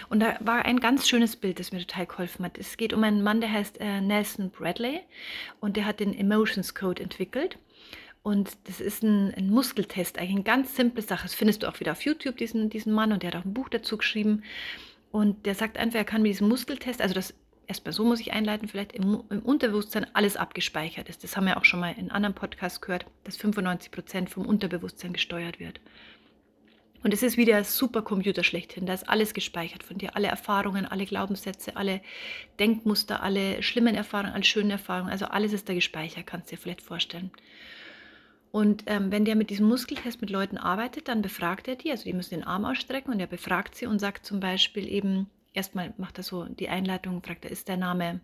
Und 0.09 0.21
da 0.21 0.39
war 0.41 0.65
ein 0.65 0.81
ganz 0.81 1.07
schönes 1.07 1.37
Bild, 1.37 1.61
das 1.61 1.73
mir 1.73 1.81
total 1.81 2.07
geholfen 2.07 2.43
hat. 2.43 2.57
Es 2.57 2.79
geht 2.79 2.95
um 2.95 3.05
einen 3.05 3.23
Mann, 3.23 3.43
der 3.43 3.53
heißt 3.53 3.79
äh, 3.83 4.01
Nelson 4.01 4.49
Bradley 4.49 5.01
und 5.61 5.77
der 5.77 5.85
hat 5.85 6.01
den 6.01 6.19
Emotions 6.19 6.75
Code 6.75 7.03
entwickelt. 7.03 7.59
Und 8.23 8.57
das 8.65 8.81
ist 8.81 9.03
ein, 9.03 9.31
ein, 9.35 9.51
Muskeltest, 9.51 10.17
eigentlich 10.17 10.37
eine 10.37 10.43
ganz 10.45 10.75
simple 10.75 11.03
Sache. 11.03 11.25
Das 11.25 11.35
findest 11.35 11.63
du 11.63 11.69
auch 11.69 11.79
wieder 11.79 11.93
auf 11.93 12.01
YouTube, 12.07 12.39
diesen, 12.39 12.71
diesen 12.71 12.95
Mann, 12.95 13.13
und 13.13 13.23
der 13.23 13.33
hat 13.33 13.41
auch 13.43 13.45
ein 13.45 13.53
Buch 13.53 13.69
dazu 13.69 13.99
geschrieben. 13.99 14.43
Und 15.13 15.45
der 15.45 15.55
sagt 15.55 15.77
einfach, 15.77 15.99
er 15.99 16.07
kann 16.07 16.23
mit 16.23 16.31
diesem 16.31 16.49
Muskeltest, 16.49 17.03
also 17.03 17.13
das 17.13 17.35
erstmal 17.67 17.93
so 17.93 18.05
muss 18.05 18.21
ich 18.21 18.33
einleiten, 18.33 18.69
vielleicht 18.69 18.93
im, 18.93 19.23
im, 19.31 19.41
Unterbewusstsein 19.41 20.07
alles 20.15 20.37
abgespeichert 20.37 21.09
ist. 21.09 21.25
Das 21.25 21.37
haben 21.37 21.47
wir 21.47 21.57
auch 21.57 21.65
schon 21.65 21.81
mal 21.81 21.95
in 21.97 22.11
anderen 22.11 22.35
Podcasts 22.35 22.81
gehört, 22.81 23.07
dass 23.25 23.37
95 23.37 23.91
Prozent 23.91 24.31
vom 24.31 24.47
Unterbewusstsein 24.47 25.13
gesteuert 25.13 25.59
wird. 25.59 25.81
Und 27.03 27.13
es 27.13 27.23
ist 27.23 27.37
wie 27.37 27.45
der 27.45 27.63
Supercomputer 27.63 28.43
schlechthin. 28.43 28.87
Da 28.87 28.95
ist 28.95 29.09
alles 29.09 29.33
gespeichert 29.33 29.85
von 29.85 29.99
dir. 29.99 30.17
Alle 30.17 30.27
Erfahrungen, 30.29 30.87
alle 30.87 31.07
Glaubenssätze, 31.07 31.77
alle 31.77 32.01
Denkmuster, 32.59 33.23
alle 33.23 33.63
schlimmen 33.63 33.95
Erfahrungen, 33.95 34.33
alle 34.33 34.45
schönen 34.45 34.71
Erfahrungen. 34.71 35.11
Also 35.11 35.27
alles 35.27 35.53
ist 35.53 35.69
da 35.69 35.75
gespeichert, 35.75 36.27
kannst 36.27 36.51
du 36.51 36.57
dir 36.57 36.63
vielleicht 36.63 36.83
vorstellen. 36.83 37.31
Und 38.51 38.85
ähm, 38.87 39.13
wenn 39.13 39.25
der 39.25 39.37
mit 39.37 39.51
diesem 39.51 39.69
Muskeltest 39.69 40.21
mit 40.21 40.31
Leuten 40.31 40.57
arbeitet, 40.57 41.09
dann 41.09 41.21
befragt 41.21 41.69
er 41.69 41.77
die, 41.77 41.91
also 41.91 42.05
die 42.05 42.15
müssen 42.15 42.35
den 42.35 42.45
Arm 42.45 42.65
ausstrecken 42.65 43.13
und 43.13 43.21
er 43.21 43.27
befragt 43.27 43.75
sie 43.75 43.87
und 43.87 43.99
sagt 43.99 44.25
zum 44.25 44.41
Beispiel 44.41 44.89
eben, 44.91 45.29
erstmal 45.57 45.95
macht 45.97 46.19
er 46.19 46.25
so 46.25 46.45
die 46.45 46.69
Einleitung, 46.69 47.23
fragt 47.23 47.45
er, 47.45 47.51
ist 47.51 47.69
der 47.69 47.77
Name 47.77 48.21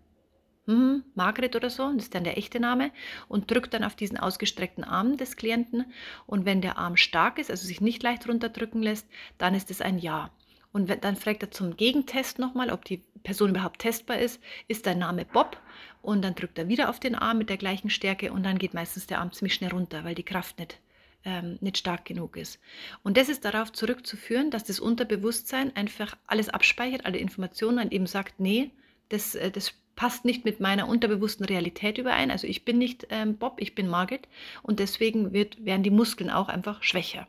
hm, 0.66 1.02
Margret 1.14 1.56
oder 1.56 1.70
so, 1.70 1.92
das 1.92 2.04
ist 2.04 2.14
dann 2.14 2.24
der 2.24 2.38
echte 2.38 2.60
Name, 2.60 2.92
und 3.28 3.50
drückt 3.50 3.74
dann 3.74 3.82
auf 3.82 3.96
diesen 3.96 4.16
ausgestreckten 4.16 4.84
Arm 4.84 5.16
des 5.16 5.36
Klienten. 5.36 5.86
Und 6.26 6.44
wenn 6.44 6.60
der 6.60 6.78
Arm 6.78 6.96
stark 6.96 7.38
ist, 7.38 7.50
also 7.50 7.66
sich 7.66 7.80
nicht 7.80 8.02
leicht 8.02 8.28
runterdrücken 8.28 8.82
lässt, 8.82 9.08
dann 9.38 9.54
ist 9.54 9.70
es 9.70 9.80
ein 9.80 9.98
Ja. 9.98 10.30
Und 10.72 10.88
wenn, 10.88 11.00
dann 11.00 11.16
fragt 11.16 11.42
er 11.42 11.50
zum 11.50 11.76
Gegentest 11.76 12.38
nochmal, 12.38 12.70
ob 12.70 12.84
die 12.84 13.02
Person 13.24 13.50
überhaupt 13.50 13.80
testbar 13.80 14.18
ist, 14.18 14.40
ist 14.68 14.86
dein 14.86 15.00
Name 15.00 15.24
Bob 15.24 15.60
und 16.00 16.22
dann 16.22 16.34
drückt 16.34 16.58
er 16.58 16.68
wieder 16.68 16.88
auf 16.88 16.98
den 16.98 17.14
Arm 17.14 17.38
mit 17.38 17.50
der 17.50 17.56
gleichen 17.56 17.90
Stärke 17.90 18.32
und 18.32 18.42
dann 18.44 18.58
geht 18.58 18.72
meistens 18.72 19.06
der 19.06 19.20
Arm 19.20 19.32
ziemlich 19.32 19.54
schnell 19.54 19.72
runter, 19.72 20.04
weil 20.04 20.14
die 20.14 20.22
Kraft 20.22 20.58
nicht, 20.58 20.80
ähm, 21.24 21.58
nicht 21.60 21.78
stark 21.78 22.04
genug 22.04 22.36
ist. 22.36 22.58
Und 23.02 23.16
das 23.16 23.28
ist 23.28 23.44
darauf 23.44 23.72
zurückzuführen, 23.72 24.50
dass 24.50 24.64
das 24.64 24.80
Unterbewusstsein 24.80 25.74
einfach 25.76 26.16
alles 26.26 26.48
abspeichert, 26.48 27.04
alle 27.04 27.18
Informationen 27.18 27.78
und 27.78 27.92
eben 27.92 28.06
sagt, 28.06 28.40
nee, 28.40 28.70
das, 29.08 29.34
äh, 29.34 29.50
das 29.50 29.74
passt 29.94 30.24
nicht 30.24 30.44
mit 30.44 30.60
meiner 30.60 30.88
unterbewussten 30.88 31.44
Realität 31.44 31.98
überein. 31.98 32.30
Also 32.30 32.46
ich 32.46 32.64
bin 32.64 32.78
nicht 32.78 33.06
ähm, 33.10 33.36
Bob, 33.36 33.60
ich 33.60 33.74
bin 33.74 33.88
Margit 33.88 34.28
und 34.62 34.80
deswegen 34.80 35.32
wird, 35.32 35.64
werden 35.64 35.82
die 35.82 35.90
Muskeln 35.90 36.30
auch 36.30 36.48
einfach 36.48 36.82
schwächer. 36.82 37.26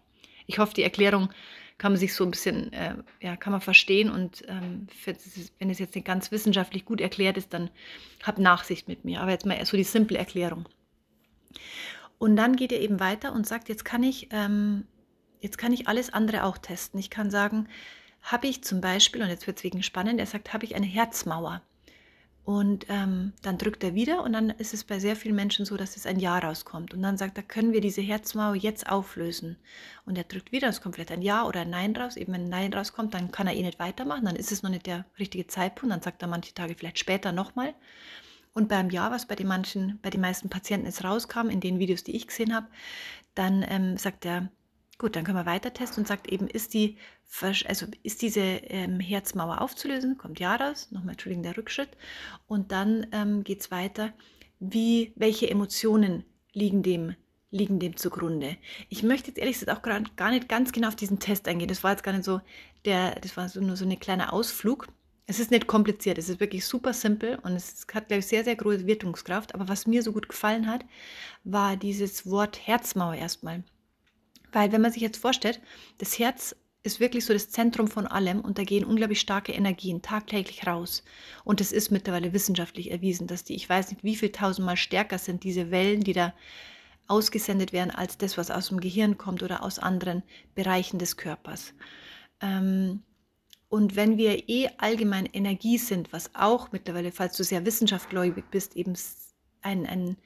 Ich 0.48 0.60
hoffe, 0.60 0.74
die 0.74 0.84
Erklärung 0.84 1.30
kann 1.78 1.92
man 1.92 2.00
sich 2.00 2.14
so 2.14 2.24
ein 2.24 2.32
bisschen, 2.32 2.72
äh, 2.72 2.96
ja, 3.22 3.36
kann 3.36 3.52
man 3.52 3.62
verstehen. 3.62 4.10
Und 4.10 4.44
ähm, 4.48 4.88
wenn 5.60 5.70
es 5.70 5.80
jetzt 5.80 5.96
nicht 5.96 6.06
ganz 6.06 6.32
wissenschaftlich 6.32 6.86
gut 6.86 7.02
erklärt 7.02 7.38
ist, 7.38 7.54
dann 7.54 7.70
hab 8.24 8.38
Nachsicht 8.38 8.88
mit 8.88 9.04
mir. 9.06 9.22
Aber 9.22 9.32
jetzt 9.32 9.46
mal 9.46 9.66
so 9.66 9.76
die 9.76 9.84
simple 9.84 10.18
Erklärung. 10.18 10.68
Und 12.24 12.38
dann 12.38 12.56
geht 12.56 12.72
er 12.72 12.80
eben 12.80 13.02
weiter 13.02 13.34
und 13.34 13.46
sagt, 13.46 13.68
jetzt 13.68 13.84
kann 13.84 14.02
ich, 14.02 14.30
ähm, 14.32 14.88
jetzt 15.42 15.58
kann 15.58 15.74
ich 15.74 15.90
alles 15.90 16.14
andere 16.14 16.46
auch 16.46 16.58
testen. 16.58 16.98
Ich 16.98 17.10
kann 17.10 17.30
sagen, 17.30 17.68
habe 18.22 18.48
ich 18.48 18.64
zum 18.64 18.80
Beispiel, 18.80 19.22
und 19.22 19.28
jetzt 19.28 19.46
wird 19.46 19.58
es 19.58 19.66
wegen 19.66 19.84
spannend, 19.84 20.22
er 20.22 20.26
sagt, 20.26 20.54
habe 20.54 20.64
ich 20.64 20.74
eine 20.74 20.86
Herzmauer? 20.86 21.62
Und 22.46 22.86
ähm, 22.88 23.34
dann 23.42 23.58
drückt 23.58 23.84
er 23.84 23.94
wieder 23.94 24.24
und 24.24 24.32
dann 24.32 24.52
ist 24.52 24.74
es 24.74 24.86
bei 24.86 25.00
sehr 25.00 25.18
vielen 25.18 25.36
Menschen 25.36 25.66
so, 25.66 25.76
dass 25.76 25.98
es 25.98 26.06
ein 26.06 26.18
Ja 26.18 26.40
rauskommt. 26.40 26.94
Und 26.94 27.02
dann 27.02 27.18
sagt 27.18 27.38
er, 27.38 27.44
können 27.44 27.74
wir 27.74 27.82
diese 27.82 28.02
Herzmauer 28.02 28.56
jetzt 28.56 28.90
auflösen? 28.90 29.58
Und 30.06 30.18
er 30.18 30.24
drückt 30.24 30.54
wieder, 30.54 30.70
es 30.70 30.80
kommt 30.80 30.96
vielleicht 30.96 31.12
ein 31.12 31.22
Ja 31.22 31.46
oder 31.46 31.60
ein 31.60 31.72
Nein 31.72 31.94
raus. 31.94 32.16
Eben 32.16 32.32
wenn 32.32 32.46
ein 32.46 32.50
Nein 32.50 32.74
rauskommt, 32.74 33.14
dann 33.14 33.32
kann 33.32 33.48
er 33.48 33.54
eh 33.54 33.64
nicht 33.64 33.80
weitermachen, 33.80 34.24
dann 34.24 34.38
ist 34.38 34.54
es 34.54 34.64
noch 34.64 34.70
nicht 34.70 34.86
der 34.86 35.04
richtige 35.20 35.48
Zeitpunkt, 35.48 35.94
dann 35.94 36.02
sagt 36.02 36.22
er 36.22 36.30
manche 36.30 36.54
Tage 36.54 36.76
vielleicht 36.76 37.00
später 37.00 37.34
nochmal. 37.34 37.74
Und 38.54 38.70
beim 38.70 38.90
Ja, 38.90 39.12
was 39.12 39.26
bei 39.26 39.36
den 39.36 39.48
manchen, 39.48 40.00
bei 40.02 40.10
den 40.10 40.22
meisten 40.22 40.50
Patienten 40.50 40.86
jetzt 40.86 41.04
rauskam, 41.04 41.50
in 41.50 41.60
den 41.60 41.80
Videos, 41.80 42.04
die 42.04 42.16
ich 42.16 42.28
gesehen 42.28 42.54
habe, 42.54 42.68
dann 43.34 43.66
ähm, 43.68 43.98
sagt 43.98 44.26
er, 44.26 44.50
Gut, 45.00 45.16
dann 45.16 45.24
können 45.24 45.38
wir 45.38 45.46
weiter 45.46 45.74
testen 45.74 46.04
und 46.04 46.08
sagt 46.08 46.32
eben, 46.32 46.48
ist, 46.48 46.74
die, 46.74 46.98
also 47.42 47.88
ist 48.04 48.22
diese 48.22 48.40
ähm, 48.40 49.00
Herzmauer 49.00 49.60
aufzulösen? 49.62 50.18
Kommt 50.18 50.40
ja 50.40 50.56
raus, 50.56 50.90
nochmal 50.92 51.14
Entschuldigung, 51.14 51.44
der 51.44 51.58
Rückschritt. 51.58 51.90
Und 52.48 52.72
dann 52.72 53.08
ähm, 53.12 53.44
geht 53.44 53.62
es 53.62 53.72
weiter, 53.72 54.14
wie, 54.60 55.12
welche 55.16 55.50
Emotionen 55.50 56.24
liegen 56.54 56.84
dem, 56.84 57.16
liegen 57.50 57.80
dem 57.80 57.98
zugrunde. 57.98 58.56
Ich 58.90 59.04
möchte 59.04 59.30
jetzt 59.30 59.40
ehrlich 59.40 59.60
gesagt 59.60 59.78
auch 59.78 59.82
gar 60.16 60.30
nicht 60.30 60.48
ganz 60.48 60.72
genau 60.72 60.90
auf 60.90 60.96
diesen 60.96 61.20
Test 61.20 61.48
eingehen. 61.48 61.68
Das 61.68 61.84
war 61.84 61.92
jetzt 61.92 62.04
gar 62.04 62.14
nicht 62.14 62.24
so, 62.24 62.40
der, 62.86 63.20
das 63.20 63.36
war 63.36 63.50
so 63.50 63.62
nur 63.62 63.76
so 63.76 63.86
ein 63.86 64.00
kleiner 64.00 64.32
Ausflug. 64.32 64.88
Es 65.26 65.40
ist 65.40 65.52
nicht 65.52 65.68
kompliziert, 65.68 66.18
es 66.18 66.28
ist 66.28 66.40
wirklich 66.40 66.66
super 66.66 66.94
simpel 66.94 67.40
und 67.44 67.54
es 67.54 67.86
hat, 67.94 68.08
glaube 68.08 68.20
ich, 68.20 68.28
sehr, 68.28 68.44
sehr 68.44 68.58
große 68.58 68.86
Wirkungskraft. 68.86 69.56
Aber 69.56 69.70
was 69.70 69.88
mir 69.88 70.04
so 70.04 70.12
gut 70.12 70.28
gefallen 70.28 70.68
hat, 70.68 70.84
war 71.44 71.78
dieses 71.78 72.30
Wort 72.30 72.68
Herzmauer 72.68 73.16
erstmal. 73.16 73.64
Weil 74.52 74.72
wenn 74.72 74.82
man 74.82 74.92
sich 74.92 75.02
jetzt 75.02 75.18
vorstellt, 75.18 75.62
das 75.98 76.20
Herz 76.20 76.56
ist 76.84 77.00
wirklich 77.00 77.26
so 77.26 77.32
das 77.32 77.50
Zentrum 77.50 77.88
von 77.88 78.06
allem 78.06 78.42
und 78.42 78.58
da 78.58 78.64
gehen 78.64 78.84
unglaublich 78.84 79.22
starke 79.22 79.54
Energien 79.54 80.02
tagtäglich 80.02 80.68
raus. 80.68 81.04
Und 81.46 81.62
es 81.62 81.72
ist 81.72 81.92
mittlerweile 81.92 82.34
wissenschaftlich 82.34 82.92
erwiesen, 82.92 83.26
dass 83.26 83.46
die, 83.46 83.56
ich 83.56 83.70
weiß 83.70 83.92
nicht, 83.92 84.04
wie 84.04 84.18
viel 84.18 84.32
tausendmal 84.32 84.76
stärker 84.76 85.18
sind 85.18 85.46
diese 85.46 85.72
Wellen, 85.72 86.02
die 86.02 86.14
da 86.14 86.34
ausgesendet 87.08 87.72
werden, 87.72 87.92
als 87.92 88.18
das, 88.18 88.38
was 88.38 88.52
aus 88.52 88.68
dem 88.68 88.82
Gehirn 88.82 89.18
kommt 89.18 89.44
oder 89.44 89.64
aus 89.64 89.80
anderen 89.80 90.24
Bereichen 90.56 91.00
des 91.00 91.16
Körpers. 91.16 91.74
Ähm, 92.42 93.02
und 93.74 93.96
wenn 93.96 94.20
wir 94.20 94.50
eh 94.50 94.70
allgemein 94.78 95.26
Energie 95.26 95.80
sind, 95.80 96.14
was 96.14 96.30
auch 96.36 96.72
mittlerweile, 96.72 97.12
falls 97.12 97.36
du 97.38 97.44
sehr 97.44 97.66
wissenschaftgläubig 97.66 98.44
bist, 98.52 98.76
eben 98.76 98.94
ein, 99.64 99.88
ein 99.88 100.18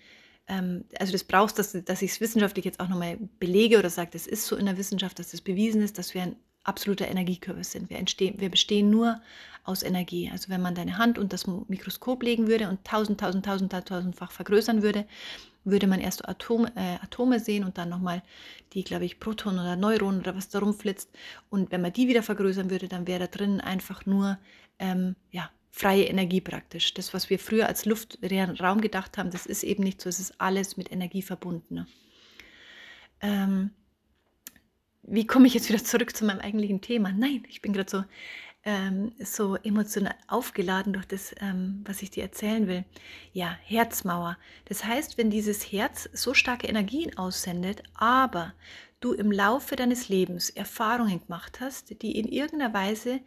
ähm, 0.49 0.83
also 0.99 1.13
das 1.13 1.23
brauchst, 1.23 1.57
dass, 1.57 1.71
dass 1.71 2.01
ich 2.01 2.11
es 2.11 2.19
wissenschaftlich 2.19 2.65
jetzt 2.65 2.81
auch 2.81 2.89
nochmal 2.89 3.17
belege 3.39 3.79
oder 3.79 3.89
sage, 3.89 4.09
das 4.11 4.27
ist 4.27 4.45
so 4.47 4.57
in 4.57 4.65
der 4.65 4.77
Wissenschaft, 4.77 5.17
dass 5.17 5.31
das 5.31 5.39
bewiesen 5.39 5.81
ist, 5.81 5.97
dass 5.97 6.13
wir 6.13 6.23
ein 6.23 6.35
absoluter 6.65 7.07
Energiekörper 7.07 7.63
sind. 7.63 7.89
Wir, 7.89 7.99
entstehen, 7.99 8.37
wir 8.37 8.49
bestehen 8.49 8.89
nur 8.89 9.21
aus 9.63 9.81
Energie. 9.81 10.29
Also 10.29 10.49
wenn 10.49 10.61
man 10.61 10.75
deine 10.75 10.97
Hand 10.97 11.17
unter 11.17 11.37
das 11.37 11.47
Mikroskop 11.47 12.23
legen 12.23 12.47
würde 12.47 12.67
und 12.67 12.83
tausend, 12.83 13.21
tausend, 13.21 13.45
tausend, 13.45 13.71
tausendfach 13.71 14.31
vergrößern 14.33 14.83
würde, 14.83 15.05
würde 15.69 15.87
man 15.87 15.99
erst 15.99 16.27
Atome, 16.27 16.71
äh, 16.75 17.03
Atome 17.03 17.39
sehen 17.39 17.63
und 17.63 17.77
dann 17.77 17.89
nochmal 17.89 18.23
die, 18.73 18.83
glaube 18.83 19.05
ich, 19.05 19.19
Protonen 19.19 19.59
oder 19.59 19.75
Neuronen 19.75 20.21
oder 20.21 20.35
was 20.35 20.49
da 20.49 20.59
rumflitzt. 20.59 21.09
Und 21.49 21.71
wenn 21.71 21.81
man 21.81 21.93
die 21.93 22.07
wieder 22.07 22.23
vergrößern 22.23 22.69
würde, 22.69 22.87
dann 22.87 23.07
wäre 23.07 23.19
da 23.19 23.27
drin 23.27 23.61
einfach 23.61 24.05
nur 24.05 24.37
ähm, 24.79 25.15
ja, 25.31 25.49
freie 25.71 26.05
Energie 26.05 26.41
praktisch. 26.41 26.93
Das, 26.93 27.13
was 27.13 27.29
wir 27.29 27.39
früher 27.39 27.67
als 27.67 27.85
luftleeren 27.85 28.55
Raum 28.57 28.81
gedacht 28.81 29.17
haben, 29.17 29.31
das 29.31 29.45
ist 29.45 29.63
eben 29.63 29.83
nicht 29.83 30.01
so. 30.01 30.09
Es 30.09 30.19
ist 30.19 30.39
alles 30.39 30.77
mit 30.77 30.91
Energie 30.91 31.21
verbunden. 31.21 31.87
Ähm, 33.21 33.71
wie 35.03 35.25
komme 35.25 35.47
ich 35.47 35.53
jetzt 35.53 35.69
wieder 35.69 35.83
zurück 35.83 36.15
zu 36.15 36.25
meinem 36.25 36.39
eigentlichen 36.39 36.81
Thema? 36.81 37.11
Nein, 37.11 37.43
ich 37.47 37.61
bin 37.61 37.73
gerade 37.73 37.89
so 37.89 38.03
ähm, 38.63 39.13
so 39.19 39.55
emotional 39.55 40.15
aufgeladen 40.27 40.93
durch 40.93 41.05
das, 41.05 41.33
ähm, 41.39 41.83
was 41.85 42.01
ich 42.01 42.11
dir 42.11 42.23
erzählen 42.23 42.67
will. 42.67 42.85
Ja, 43.33 43.57
Herzmauer. 43.63 44.37
Das 44.65 44.83
heißt, 44.83 45.17
wenn 45.17 45.29
dieses 45.29 45.71
Herz 45.71 46.09
so 46.13 46.33
starke 46.33 46.67
Energien 46.67 47.17
aussendet, 47.17 47.83
aber 47.93 48.53
du 48.99 49.13
im 49.13 49.31
Laufe 49.31 49.75
deines 49.75 50.09
Lebens 50.09 50.49
Erfahrungen 50.49 51.21
gemacht 51.21 51.59
hast, 51.61 52.01
die 52.01 52.17
in 52.17 52.27
irgendeiner 52.27 52.73
Weise 52.73 53.21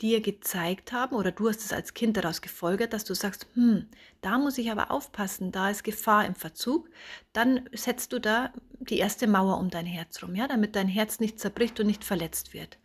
dir 0.00 0.20
gezeigt 0.20 0.92
haben 0.92 1.14
oder 1.14 1.30
du 1.30 1.48
hast 1.48 1.60
es 1.60 1.72
als 1.72 1.94
Kind 1.94 2.16
daraus 2.16 2.42
gefolgert, 2.42 2.92
dass 2.92 3.04
du 3.04 3.14
sagst, 3.14 3.46
hm, 3.54 3.86
da 4.22 4.38
muss 4.38 4.58
ich 4.58 4.70
aber 4.70 4.90
aufpassen, 4.90 5.52
da 5.52 5.70
ist 5.70 5.84
Gefahr 5.84 6.26
im 6.26 6.34
Verzug, 6.34 6.90
dann 7.32 7.68
setzt 7.72 8.12
du 8.12 8.20
da 8.20 8.52
die 8.80 8.98
erste 8.98 9.26
Mauer 9.28 9.58
um 9.58 9.70
dein 9.70 9.86
Herz 9.86 10.22
rum, 10.22 10.34
ja, 10.34 10.48
damit 10.48 10.74
dein 10.76 10.88
Herz 10.88 11.20
nicht 11.20 11.38
zerbricht 11.38 11.78
und 11.80 11.86
nicht 11.86 12.04
verletzt 12.04 12.52
wird. 12.54 12.78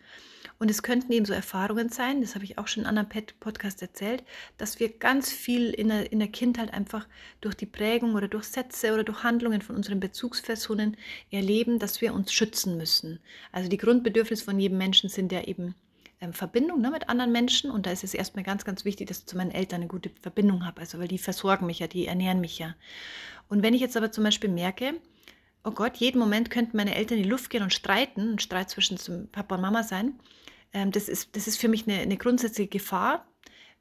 Und 0.59 0.69
es 0.69 0.83
könnten 0.83 1.13
eben 1.13 1.25
so 1.25 1.31
Erfahrungen 1.31 1.87
sein, 1.87 2.19
das 2.19 2.35
habe 2.35 2.43
ich 2.43 2.57
auch 2.57 2.67
schon 2.67 2.83
in 2.83 2.89
einem 2.89 2.99
anderen 2.99 3.25
Podcast 3.39 3.81
erzählt, 3.81 4.25
dass 4.57 4.77
wir 4.81 4.89
ganz 4.89 5.31
viel 5.31 5.69
in 5.69 5.87
der, 5.87 6.11
in 6.11 6.19
der 6.19 6.27
Kindheit 6.27 6.73
einfach 6.73 7.07
durch 7.39 7.55
die 7.55 7.65
Prägung 7.65 8.15
oder 8.15 8.27
durch 8.27 8.43
Sätze 8.43 8.93
oder 8.93 9.05
durch 9.05 9.23
Handlungen 9.23 9.61
von 9.61 9.77
unseren 9.77 10.01
Bezugspersonen 10.01 10.97
erleben, 11.31 11.79
dass 11.79 12.01
wir 12.01 12.13
uns 12.13 12.33
schützen 12.33 12.77
müssen. 12.77 13.21
Also 13.53 13.69
die 13.69 13.77
Grundbedürfnisse 13.77 14.43
von 14.43 14.59
jedem 14.59 14.77
Menschen 14.77 15.09
sind 15.09 15.31
ja 15.31 15.43
eben 15.43 15.75
ähm, 16.19 16.33
Verbindung 16.33 16.81
ne, 16.81 16.91
mit 16.91 17.07
anderen 17.07 17.31
Menschen. 17.31 17.71
Und 17.71 17.85
da 17.85 17.91
ist 17.91 18.03
es 18.03 18.13
erstmal 18.13 18.43
ganz, 18.43 18.65
ganz 18.65 18.83
wichtig, 18.83 19.07
dass 19.07 19.19
ich 19.19 19.25
zu 19.27 19.37
meinen 19.37 19.51
Eltern 19.51 19.79
eine 19.79 19.87
gute 19.87 20.11
Verbindung 20.21 20.65
habe. 20.65 20.81
Also, 20.81 20.99
weil 20.99 21.07
die 21.07 21.17
versorgen 21.17 21.67
mich 21.67 21.79
ja, 21.79 21.87
die 21.87 22.05
ernähren 22.05 22.41
mich 22.41 22.59
ja. 22.59 22.75
Und 23.47 23.63
wenn 23.63 23.73
ich 23.73 23.81
jetzt 23.81 23.95
aber 23.95 24.11
zum 24.11 24.25
Beispiel 24.25 24.49
merke, 24.49 24.95
oh 25.63 25.71
Gott, 25.71 25.97
jeden 25.97 26.19
Moment 26.19 26.49
könnten 26.49 26.75
meine 26.75 26.95
Eltern 26.95 27.17
in 27.17 27.23
die 27.23 27.29
Luft 27.29 27.49
gehen 27.49 27.63
und 27.63 27.73
streiten, 27.73 28.33
ein 28.33 28.39
Streit 28.39 28.69
zwischen 28.69 29.29
Papa 29.31 29.55
und 29.55 29.61
Mama 29.61 29.83
sein, 29.83 30.19
ähm, 30.73 30.91
das, 30.91 31.09
ist, 31.09 31.35
das 31.35 31.47
ist 31.47 31.57
für 31.57 31.67
mich 31.67 31.87
eine, 31.87 31.99
eine 31.99 32.17
grundsätzliche 32.17 32.69
Gefahr 32.69 33.25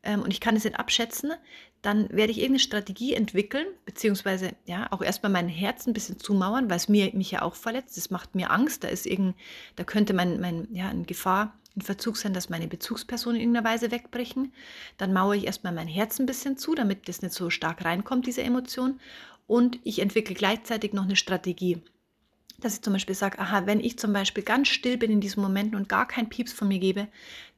ähm, 0.03 0.23
und 0.23 0.33
ich 0.33 0.41
kann 0.41 0.57
es 0.57 0.65
nicht 0.65 0.79
abschätzen, 0.79 1.33
dann 1.83 2.09
werde 2.11 2.33
ich 2.33 2.39
irgendeine 2.39 2.61
Strategie 2.61 3.15
entwickeln, 3.15 3.67
beziehungsweise 3.85 4.53
ja 4.67 4.89
auch 4.91 5.03
erstmal 5.03 5.31
mein 5.31 5.49
Herz 5.49 5.87
ein 5.87 5.93
bisschen 5.93 6.19
zumauern, 6.19 6.69
weil 6.69 6.77
es 6.77 6.89
mir, 6.89 7.13
mich 7.15 7.31
ja 7.31 7.43
auch 7.43 7.55
verletzt. 7.55 7.97
Das 7.97 8.11
macht 8.11 8.35
mir 8.35 8.51
Angst. 8.51 8.83
Da 8.85 8.89
ist 8.89 9.07
irgend, 9.07 9.37
da 9.77 9.85
könnte 9.85 10.13
mein, 10.15 10.41
mein, 10.41 10.69
ja, 10.73 10.89
eine 10.89 11.05
Gefahr, 11.05 11.57
ein 11.77 11.83
Verzug 11.83 12.17
sein, 12.17 12.33
dass 12.33 12.49
meine 12.49 12.67
Bezugspersonen 12.67 13.37
in 13.37 13.43
irgendeiner 13.43 13.69
Weise 13.69 13.91
wegbrechen. 13.93 14.53
Dann 14.97 15.13
mauere 15.13 15.37
ich 15.37 15.47
erstmal 15.47 15.73
mein 15.73 15.87
Herz 15.87 16.19
ein 16.19 16.27
bisschen 16.27 16.59
zu, 16.59 16.75
damit 16.75 17.09
das 17.09 17.23
nicht 17.23 17.35
so 17.35 17.51
stark 17.51 17.85
reinkommt, 17.85 18.27
diese 18.27 18.43
Emotion. 18.43 19.01
Und 19.47 19.79
ich 19.85 20.01
entwickle 20.01 20.35
gleichzeitig 20.35 20.93
noch 20.93 21.05
eine 21.05 21.17
Strategie 21.17 21.81
dass 22.59 22.75
ich 22.75 22.83
zum 22.83 22.93
Beispiel 22.93 23.15
sage, 23.15 23.39
aha, 23.39 23.67
wenn 23.67 23.81
ich 23.81 23.99
zum 23.99 24.13
Beispiel 24.13 24.43
ganz 24.43 24.69
still 24.69 24.99
bin 24.99 25.11
in 25.11 25.21
diesen 25.21 25.43
Momenten 25.43 25.77
und 25.77 25.89
gar 25.89 26.07
keinen 26.07 26.29
Pieps 26.29 26.53
von 26.53 26.69
mir 26.69 26.79
gebe, 26.79 27.09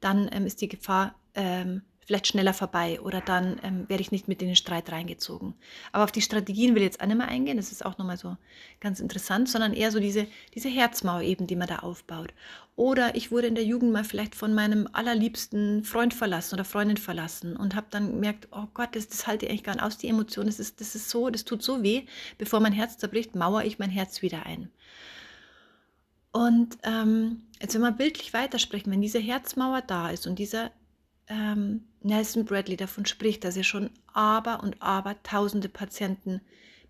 dann 0.00 0.28
ähm, 0.32 0.46
ist 0.46 0.60
die 0.60 0.68
Gefahr 0.68 1.14
ähm, 1.34 1.82
vielleicht 2.10 2.26
schneller 2.26 2.52
vorbei 2.52 3.00
oder 3.00 3.20
dann 3.20 3.60
ähm, 3.62 3.88
werde 3.88 4.00
ich 4.00 4.10
nicht 4.10 4.26
mit 4.26 4.42
in 4.42 4.48
den 4.48 4.56
Streit 4.56 4.90
reingezogen. 4.90 5.54
Aber 5.92 6.02
auf 6.02 6.10
die 6.10 6.22
Strategien 6.22 6.74
will 6.74 6.82
ich 6.82 6.86
jetzt 6.86 7.00
auch 7.00 7.06
nicht 7.06 7.16
mehr 7.16 7.28
eingehen, 7.28 7.56
das 7.56 7.70
ist 7.70 7.86
auch 7.86 7.98
nochmal 7.98 8.16
so 8.16 8.36
ganz 8.80 8.98
interessant, 8.98 9.48
sondern 9.48 9.74
eher 9.74 9.92
so 9.92 10.00
diese, 10.00 10.26
diese 10.52 10.68
Herzmauer 10.68 11.20
eben, 11.22 11.46
die 11.46 11.54
man 11.54 11.68
da 11.68 11.76
aufbaut. 11.76 12.34
Oder 12.74 13.14
ich 13.14 13.30
wurde 13.30 13.46
in 13.46 13.54
der 13.54 13.62
Jugend 13.62 13.92
mal 13.92 14.02
vielleicht 14.02 14.34
von 14.34 14.54
meinem 14.54 14.88
allerliebsten 14.92 15.84
Freund 15.84 16.12
verlassen 16.12 16.56
oder 16.56 16.64
Freundin 16.64 16.96
verlassen 16.96 17.56
und 17.56 17.76
habe 17.76 17.86
dann 17.90 18.10
gemerkt, 18.10 18.48
oh 18.50 18.66
Gott, 18.74 18.96
das, 18.96 19.06
das 19.06 19.28
halte 19.28 19.46
ich 19.46 19.52
eigentlich 19.52 19.62
gar 19.62 19.76
nicht 19.76 19.84
aus, 19.84 19.96
die 19.96 20.08
Emotion, 20.08 20.46
das 20.46 20.58
ist, 20.58 20.80
das 20.80 20.96
ist 20.96 21.10
so, 21.10 21.30
das 21.30 21.44
tut 21.44 21.62
so 21.62 21.84
weh, 21.84 22.06
bevor 22.38 22.58
mein 22.58 22.72
Herz 22.72 22.98
zerbricht, 22.98 23.36
mauere 23.36 23.64
ich 23.64 23.78
mein 23.78 23.90
Herz 23.90 24.20
wieder 24.20 24.46
ein. 24.46 24.68
Und 26.32 26.76
ähm, 26.82 27.42
jetzt, 27.60 27.74
wenn 27.76 27.82
wir 27.82 27.92
bildlich 27.92 28.32
weitersprechen, 28.32 28.90
wenn 28.90 29.00
diese 29.00 29.20
Herzmauer 29.20 29.82
da 29.82 30.10
ist 30.10 30.26
und 30.26 30.40
dieser 30.40 30.72
ähm, 31.30 31.84
Nelson 32.02 32.44
Bradley 32.44 32.76
davon 32.76 33.06
spricht, 33.06 33.44
dass 33.44 33.56
er 33.56 33.64
schon 33.64 33.90
aber 34.12 34.62
und 34.62 34.82
aber 34.82 35.22
tausende 35.22 35.68
Patienten 35.68 36.40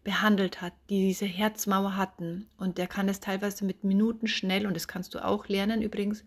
behandelt 0.03 0.63
hat, 0.63 0.73
die 0.89 1.07
diese 1.07 1.27
Herzmauer 1.27 1.97
hatten. 1.97 2.49
Und 2.57 2.79
der 2.79 2.87
kann 2.87 3.09
es 3.09 3.21
teilweise 3.21 3.65
mit 3.65 3.85
Minuten 3.85 4.27
schnell, 4.27 4.67
und 4.67 4.75
das 4.75 4.89
kannst 4.89 5.15
du 5.15 5.25
auch 5.25 5.49
lernen 5.49 5.83
übrigens, 5.83 6.25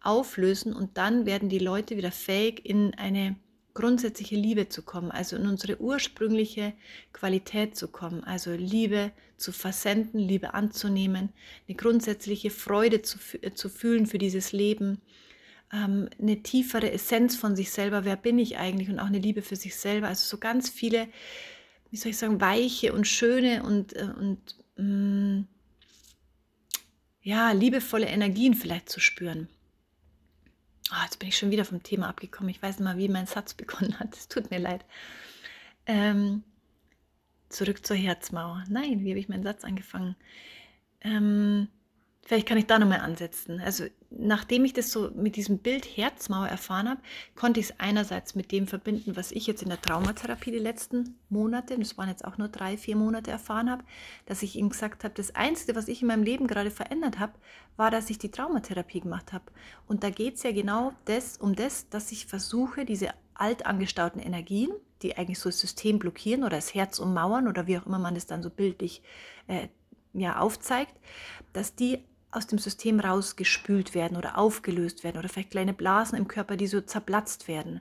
auflösen. 0.00 0.72
Und 0.72 0.96
dann 0.96 1.26
werden 1.26 1.50
die 1.50 1.58
Leute 1.58 1.96
wieder 1.96 2.12
fähig, 2.12 2.64
in 2.64 2.94
eine 2.94 3.36
grundsätzliche 3.74 4.36
Liebe 4.36 4.68
zu 4.68 4.82
kommen, 4.82 5.10
also 5.10 5.36
in 5.36 5.46
unsere 5.46 5.80
ursprüngliche 5.80 6.72
Qualität 7.12 7.76
zu 7.76 7.88
kommen, 7.88 8.24
also 8.24 8.52
Liebe 8.52 9.12
zu 9.36 9.52
versenden, 9.52 10.18
Liebe 10.18 10.54
anzunehmen, 10.54 11.30
eine 11.68 11.76
grundsätzliche 11.76 12.50
Freude 12.50 13.02
zu, 13.02 13.18
zu 13.54 13.68
fühlen 13.68 14.06
für 14.06 14.18
dieses 14.18 14.52
Leben, 14.52 15.00
ähm, 15.72 16.08
eine 16.20 16.42
tiefere 16.42 16.90
Essenz 16.90 17.36
von 17.36 17.56
sich 17.56 17.70
selber, 17.70 18.04
wer 18.04 18.16
bin 18.16 18.38
ich 18.38 18.58
eigentlich 18.58 18.88
und 18.88 18.98
auch 18.98 19.06
eine 19.06 19.18
Liebe 19.18 19.42
für 19.42 19.56
sich 19.56 19.76
selber. 19.76 20.08
Also 20.08 20.28
so 20.28 20.38
ganz 20.38 20.68
viele, 20.68 21.08
wie 21.90 21.96
soll 21.96 22.10
ich 22.10 22.18
sagen, 22.18 22.40
weiche 22.40 22.92
und 22.92 23.06
schöne 23.06 23.62
und, 23.62 23.94
äh, 23.96 24.08
und 24.18 24.56
mh, 24.76 24.84
mm, 24.84 25.48
ja, 27.22 27.52
liebevolle 27.52 28.06
Energien 28.06 28.54
vielleicht 28.54 28.88
zu 28.88 28.98
spüren. 28.98 29.48
Oh, 30.90 31.02
jetzt 31.04 31.18
bin 31.18 31.28
ich 31.28 31.38
schon 31.38 31.50
wieder 31.50 31.64
vom 31.64 31.82
Thema 31.82 32.08
abgekommen. 32.08 32.50
Ich 32.50 32.62
weiß 32.62 32.78
nicht 32.78 32.84
mal, 32.84 32.98
wie 32.98 33.08
mein 33.08 33.26
Satz 33.26 33.54
begonnen 33.54 33.98
hat. 34.00 34.16
Es 34.16 34.28
tut 34.28 34.50
mir 34.50 34.58
leid. 34.58 34.84
Ähm, 35.86 36.42
zurück 37.48 37.86
zur 37.86 37.96
Herzmauer. 37.96 38.64
Nein, 38.68 39.04
wie 39.04 39.10
habe 39.10 39.20
ich 39.20 39.28
meinen 39.28 39.44
Satz 39.44 39.64
angefangen? 39.64 40.16
Ähm, 41.02 41.68
Vielleicht 42.22 42.46
kann 42.46 42.58
ich 42.58 42.66
da 42.66 42.78
nochmal 42.78 43.00
ansetzen. 43.00 43.60
Also 43.60 43.86
nachdem 44.10 44.64
ich 44.64 44.72
das 44.72 44.92
so 44.92 45.10
mit 45.10 45.34
diesem 45.36 45.58
Bild 45.58 45.84
Herzmauer 45.84 46.46
erfahren 46.46 46.88
habe, 46.88 47.00
konnte 47.34 47.58
ich 47.58 47.70
es 47.70 47.80
einerseits 47.80 48.34
mit 48.34 48.52
dem 48.52 48.68
verbinden, 48.68 49.16
was 49.16 49.32
ich 49.32 49.46
jetzt 49.46 49.62
in 49.62 49.68
der 49.68 49.80
Traumatherapie 49.80 50.52
die 50.52 50.58
letzten 50.58 51.18
Monate, 51.28 51.76
das 51.76 51.98
waren 51.98 52.08
jetzt 52.08 52.24
auch 52.24 52.38
nur 52.38 52.48
drei, 52.48 52.76
vier 52.76 52.94
Monate 52.94 53.30
erfahren 53.30 53.68
habe, 53.68 53.82
dass 54.26 54.42
ich 54.42 54.54
ihm 54.54 54.68
gesagt 54.68 55.02
habe, 55.02 55.14
das 55.14 55.34
Einzige, 55.34 55.74
was 55.74 55.88
ich 55.88 56.02
in 56.02 56.08
meinem 56.08 56.22
Leben 56.22 56.46
gerade 56.46 56.70
verändert 56.70 57.18
habe, 57.18 57.32
war, 57.76 57.90
dass 57.90 58.10
ich 58.10 58.18
die 58.18 58.30
Traumatherapie 58.30 59.00
gemacht 59.00 59.32
habe. 59.32 59.44
Und 59.88 60.04
da 60.04 60.10
geht 60.10 60.36
es 60.36 60.42
ja 60.44 60.52
genau 60.52 60.92
das, 61.06 61.36
um 61.36 61.56
das, 61.56 61.88
dass 61.88 62.12
ich 62.12 62.26
versuche, 62.26 62.84
diese 62.84 63.08
altangestauten 63.34 64.20
Energien, 64.20 64.70
die 65.02 65.16
eigentlich 65.16 65.38
so 65.38 65.48
das 65.48 65.58
System 65.58 65.98
blockieren 65.98 66.44
oder 66.44 66.56
das 66.56 66.74
Herz 66.74 66.98
ummauern 66.98 67.48
oder 67.48 67.66
wie 67.66 67.78
auch 67.78 67.86
immer 67.86 67.98
man 67.98 68.14
das 68.14 68.26
dann 68.26 68.42
so 68.42 68.50
bildlich 68.50 69.02
äh, 69.48 69.68
ja, 70.12 70.38
aufzeigt, 70.38 70.94
dass 71.52 71.74
die 71.74 72.04
aus 72.30 72.46
dem 72.46 72.58
System 72.58 73.00
rausgespült 73.00 73.94
werden 73.94 74.16
oder 74.16 74.38
aufgelöst 74.38 75.04
werden 75.04 75.18
oder 75.18 75.28
vielleicht 75.28 75.50
kleine 75.50 75.72
Blasen 75.72 76.16
im 76.18 76.28
Körper, 76.28 76.56
die 76.56 76.66
so 76.66 76.80
zerplatzt 76.80 77.48
werden. 77.48 77.80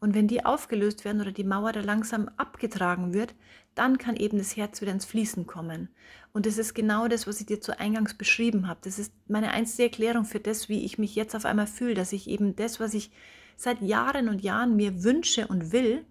Und 0.00 0.14
wenn 0.14 0.28
die 0.28 0.44
aufgelöst 0.44 1.04
werden 1.04 1.20
oder 1.20 1.32
die 1.32 1.44
Mauer 1.44 1.72
da 1.72 1.80
langsam 1.80 2.28
abgetragen 2.36 3.14
wird, 3.14 3.34
dann 3.74 3.98
kann 3.98 4.16
eben 4.16 4.38
das 4.38 4.56
Herz 4.56 4.80
wieder 4.80 4.92
ins 4.92 5.06
Fließen 5.06 5.46
kommen. 5.46 5.88
Und 6.32 6.46
das 6.46 6.58
ist 6.58 6.74
genau 6.74 7.08
das, 7.08 7.26
was 7.26 7.40
ich 7.40 7.46
dir 7.46 7.60
zu 7.60 7.78
Eingangs 7.78 8.14
beschrieben 8.14 8.68
habe. 8.68 8.80
Das 8.84 8.98
ist 8.98 9.12
meine 9.28 9.50
einzige 9.52 9.84
Erklärung 9.84 10.24
für 10.24 10.40
das, 10.40 10.68
wie 10.68 10.84
ich 10.84 10.98
mich 10.98 11.14
jetzt 11.14 11.34
auf 11.34 11.44
einmal 11.44 11.66
fühle, 11.66 11.94
dass 11.94 12.12
ich 12.12 12.28
eben 12.28 12.54
das, 12.54 12.80
was 12.80 12.94
ich 12.94 13.10
seit 13.56 13.80
Jahren 13.80 14.28
und 14.28 14.42
Jahren 14.42 14.76
mir 14.76 15.04
wünsche 15.04 15.46
und 15.46 15.72
will, 15.72 16.04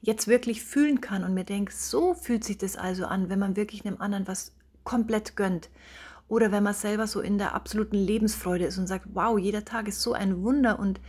jetzt 0.00 0.28
wirklich 0.28 0.62
fühlen 0.62 1.00
kann 1.00 1.24
und 1.24 1.34
mir 1.34 1.44
denke, 1.44 1.72
so 1.72 2.14
fühlt 2.14 2.44
sich 2.44 2.58
das 2.58 2.76
also 2.76 3.06
an, 3.06 3.28
wenn 3.28 3.38
man 3.38 3.56
wirklich 3.56 3.86
einem 3.86 4.00
anderen 4.00 4.26
was 4.26 4.52
komplett 4.84 5.36
gönnt. 5.36 5.70
Oder 6.28 6.52
wenn 6.52 6.62
man 6.62 6.74
selber 6.74 7.06
so 7.06 7.20
in 7.20 7.38
der 7.38 7.54
absoluten 7.54 7.96
Lebensfreude 7.96 8.64
ist 8.64 8.78
und 8.78 8.86
sagt, 8.86 9.06
wow, 9.12 9.38
jeder 9.38 9.64
Tag 9.64 9.88
ist 9.88 10.00
so 10.00 10.14
ein 10.14 10.42
Wunder 10.42 10.78
und 10.78 11.00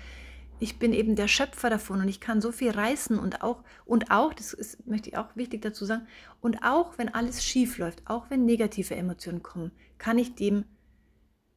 ich 0.59 0.79
bin 0.79 0.93
eben 0.93 1.15
der 1.15 1.27
Schöpfer 1.27 1.69
davon 1.69 1.99
und 2.01 2.07
ich 2.07 2.21
kann 2.21 2.41
so 2.41 2.51
viel 2.51 2.71
reißen 2.71 3.19
und 3.19 3.41
auch, 3.41 3.63
und 3.85 4.11
auch, 4.11 4.33
das 4.33 4.53
ist, 4.53 4.87
möchte 4.87 5.09
ich 5.09 5.17
auch 5.17 5.35
wichtig 5.35 5.61
dazu 5.61 5.85
sagen, 5.85 6.07
und 6.41 6.63
auch 6.63 6.97
wenn 6.97 7.13
alles 7.13 7.43
schief 7.43 7.77
läuft, 7.77 8.01
auch 8.05 8.29
wenn 8.29 8.45
negative 8.45 8.95
Emotionen 8.95 9.43
kommen, 9.43 9.71
kann 9.97 10.17
ich 10.17 10.35
dem 10.35 10.65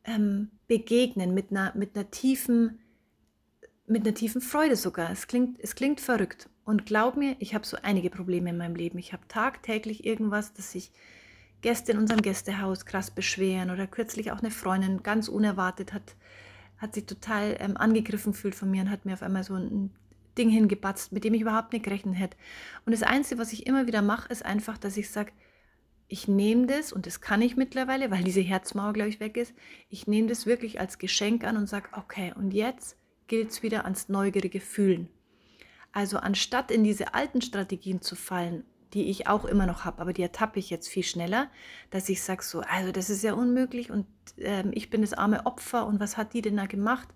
ähm, 0.04 0.50
begegnen 0.66 1.34
mit 1.34 1.50
einer, 1.50 1.72
mit 1.76 1.94
einer 1.94 2.10
tiefen, 2.10 2.80
mit 3.86 4.04
einer 4.04 4.14
tiefen 4.14 4.40
Freude 4.40 4.76
sogar. 4.76 5.10
Es 5.10 5.26
klingt, 5.26 5.58
es 5.60 5.74
klingt 5.74 6.00
verrückt. 6.00 6.48
Und 6.64 6.84
glaub 6.84 7.16
mir, 7.16 7.36
ich 7.38 7.54
habe 7.54 7.66
so 7.66 7.78
einige 7.82 8.10
Probleme 8.10 8.50
in 8.50 8.58
meinem 8.58 8.74
Leben. 8.74 8.98
Ich 8.98 9.12
habe 9.12 9.26
tagtäglich 9.28 10.04
irgendwas, 10.04 10.52
dass 10.52 10.72
sich 10.72 10.92
Gäste 11.60 11.92
in 11.92 11.98
unserem 11.98 12.22
Gästehaus 12.22 12.86
krass 12.86 13.10
beschweren 13.10 13.70
oder 13.70 13.86
kürzlich 13.86 14.30
auch 14.30 14.38
eine 14.38 14.50
Freundin 14.50 15.02
ganz 15.02 15.28
unerwartet 15.28 15.92
hat, 15.92 16.14
hat 16.78 16.94
sich 16.94 17.06
total 17.06 17.56
ähm, 17.58 17.76
angegriffen 17.76 18.32
fühlt 18.32 18.54
von 18.54 18.70
mir 18.70 18.82
und 18.82 18.90
hat 18.90 19.04
mir 19.04 19.14
auf 19.14 19.22
einmal 19.22 19.44
so 19.44 19.54
ein 19.54 19.90
Ding 20.36 20.48
hingebatzt, 20.48 21.12
mit 21.12 21.24
dem 21.24 21.34
ich 21.34 21.40
überhaupt 21.40 21.72
nicht 21.72 21.84
gerechnet 21.84 22.16
hätte. 22.16 22.36
Und 22.86 22.92
das 22.92 23.02
Einzige, 23.02 23.40
was 23.40 23.52
ich 23.52 23.66
immer 23.66 23.86
wieder 23.86 24.02
mache, 24.02 24.28
ist 24.32 24.44
einfach, 24.44 24.78
dass 24.78 24.96
ich 24.96 25.10
sage, 25.10 25.32
ich 26.06 26.28
nehme 26.28 26.66
das, 26.66 26.92
und 26.92 27.06
das 27.06 27.20
kann 27.20 27.42
ich 27.42 27.56
mittlerweile, 27.56 28.10
weil 28.10 28.24
diese 28.24 28.40
Herzmauer, 28.40 28.94
glaube 28.94 29.10
ich, 29.10 29.20
weg 29.20 29.36
ist, 29.36 29.52
ich 29.90 30.06
nehme 30.06 30.28
das 30.28 30.46
wirklich 30.46 30.80
als 30.80 30.98
Geschenk 30.98 31.44
an 31.44 31.56
und 31.56 31.68
sage, 31.68 31.88
okay, 31.92 32.32
und 32.34 32.52
jetzt 32.52 32.96
gilt 33.26 33.50
es 33.50 33.62
wieder 33.62 33.84
ans 33.84 34.08
neugierige 34.08 34.60
Fühlen. 34.60 35.08
Also 35.92 36.18
anstatt 36.18 36.70
in 36.70 36.84
diese 36.84 37.14
alten 37.14 37.42
Strategien 37.42 38.00
zu 38.00 38.14
fallen 38.14 38.64
die 38.95 39.11
ich 39.11 39.26
auch 39.26 39.45
immer 39.45 39.66
noch 39.66 39.85
habe, 39.85 40.00
aber 40.00 40.12
die 40.12 40.23
ertappe 40.23 40.59
ich 40.59 40.71
jetzt 40.71 40.88
viel 40.88 41.02
schneller, 41.02 41.49
dass 41.90 42.09
ich 42.09 42.23
sage 42.23 42.42
so, 42.42 42.61
also 42.61 42.92
das 42.92 43.11
ist 43.11 43.23
ja 43.23 43.35
unmöglich 43.35 43.90
und 43.90 44.07
äh, 44.38 44.64
ich 44.73 44.90
bin 44.90 45.02
das 45.02 45.12
arme 45.12 45.47
Opfer 45.47 45.87
und 45.87 46.00
was 46.00 46.16
hat 46.16 46.33
die 46.33 46.42
denn 46.42 46.57
da 46.57 46.66
gemacht? 46.66 47.09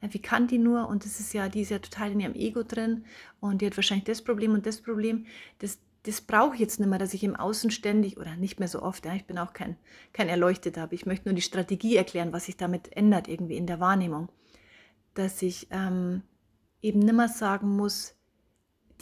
Äh, 0.00 0.08
wie 0.12 0.20
kann 0.20 0.46
die 0.46 0.58
nur? 0.58 0.88
Und 0.88 1.04
das 1.04 1.20
ist 1.20 1.32
ja, 1.32 1.48
die 1.48 1.62
ist 1.62 1.70
ja 1.70 1.78
total 1.78 2.12
in 2.12 2.20
ihrem 2.20 2.34
Ego 2.34 2.62
drin 2.62 3.04
und 3.40 3.60
die 3.60 3.66
hat 3.66 3.76
wahrscheinlich 3.76 4.04
das 4.04 4.22
Problem 4.22 4.52
und 4.52 4.66
das 4.66 4.80
Problem. 4.80 5.26
Das, 5.58 5.78
das 6.04 6.20
brauche 6.20 6.54
ich 6.54 6.60
jetzt 6.60 6.78
nicht 6.78 6.88
mehr, 6.88 6.98
dass 6.98 7.14
ich 7.14 7.24
im 7.24 7.36
Außen 7.36 7.70
ständig 7.70 8.16
oder 8.18 8.36
nicht 8.36 8.60
mehr 8.60 8.68
so 8.68 8.82
oft, 8.82 9.04
ja, 9.04 9.14
ich 9.14 9.26
bin 9.26 9.38
auch 9.38 9.52
kein, 9.52 9.76
kein 10.12 10.28
Erleuchteter, 10.28 10.84
aber 10.84 10.92
ich 10.92 11.06
möchte 11.06 11.28
nur 11.28 11.34
die 11.34 11.42
Strategie 11.42 11.96
erklären, 11.96 12.32
was 12.32 12.46
sich 12.46 12.56
damit 12.56 12.96
ändert 12.96 13.26
irgendwie 13.26 13.56
in 13.56 13.66
der 13.66 13.80
Wahrnehmung. 13.80 14.28
Dass 15.14 15.42
ich 15.42 15.66
ähm, 15.70 16.22
eben 16.82 17.00
nimmer 17.00 17.28
sagen 17.28 17.74
muss, 17.74 18.15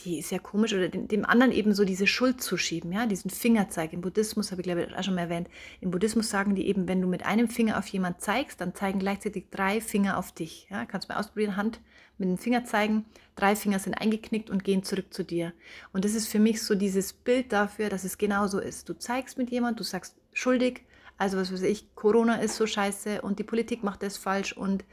die 0.00 0.18
ist 0.18 0.30
ja 0.30 0.38
komisch, 0.38 0.74
oder 0.74 0.88
dem, 0.88 1.24
anderen 1.24 1.52
eben 1.52 1.72
so 1.74 1.84
diese 1.84 2.06
Schuld 2.06 2.42
zu 2.42 2.56
schieben, 2.56 2.92
ja, 2.92 3.06
diesen 3.06 3.30
Fingerzeig. 3.30 3.92
Im 3.92 4.00
Buddhismus, 4.00 4.50
habe 4.50 4.60
ich 4.60 4.64
glaube 4.64 4.82
ich 4.82 4.96
auch 4.96 5.02
schon 5.02 5.14
mal 5.14 5.22
erwähnt, 5.22 5.48
im 5.80 5.90
Buddhismus 5.90 6.30
sagen 6.30 6.54
die 6.54 6.66
eben, 6.66 6.88
wenn 6.88 7.00
du 7.00 7.06
mit 7.06 7.24
einem 7.24 7.48
Finger 7.48 7.78
auf 7.78 7.86
jemand 7.88 8.20
zeigst, 8.20 8.60
dann 8.60 8.74
zeigen 8.74 8.98
gleichzeitig 8.98 9.46
drei 9.50 9.80
Finger 9.80 10.18
auf 10.18 10.32
dich. 10.32 10.66
Ja, 10.70 10.84
kannst 10.84 11.08
du 11.08 11.12
mal 11.12 11.20
ausprobieren, 11.20 11.56
Hand 11.56 11.80
mit 12.18 12.28
dem 12.28 12.38
Finger 12.38 12.64
zeigen, 12.64 13.04
drei 13.36 13.56
Finger 13.56 13.78
sind 13.78 13.94
eingeknickt 13.94 14.50
und 14.50 14.64
gehen 14.64 14.82
zurück 14.82 15.12
zu 15.12 15.24
dir. 15.24 15.52
Und 15.92 16.04
das 16.04 16.14
ist 16.14 16.28
für 16.28 16.38
mich 16.38 16.62
so 16.62 16.74
dieses 16.74 17.12
Bild 17.12 17.52
dafür, 17.52 17.88
dass 17.88 18.04
es 18.04 18.18
genauso 18.18 18.60
ist. 18.60 18.88
Du 18.88 18.94
zeigst 18.94 19.38
mit 19.38 19.50
jemand, 19.50 19.80
du 19.80 19.84
sagst 19.84 20.16
schuldig, 20.32 20.82
also 21.16 21.38
was 21.38 21.52
weiß 21.52 21.62
ich, 21.62 21.94
Corona 21.94 22.36
ist 22.36 22.56
so 22.56 22.66
scheiße 22.66 23.22
und 23.22 23.38
die 23.38 23.44
Politik 23.44 23.84
macht 23.84 24.02
das 24.02 24.16
falsch 24.16 24.52
und 24.52 24.84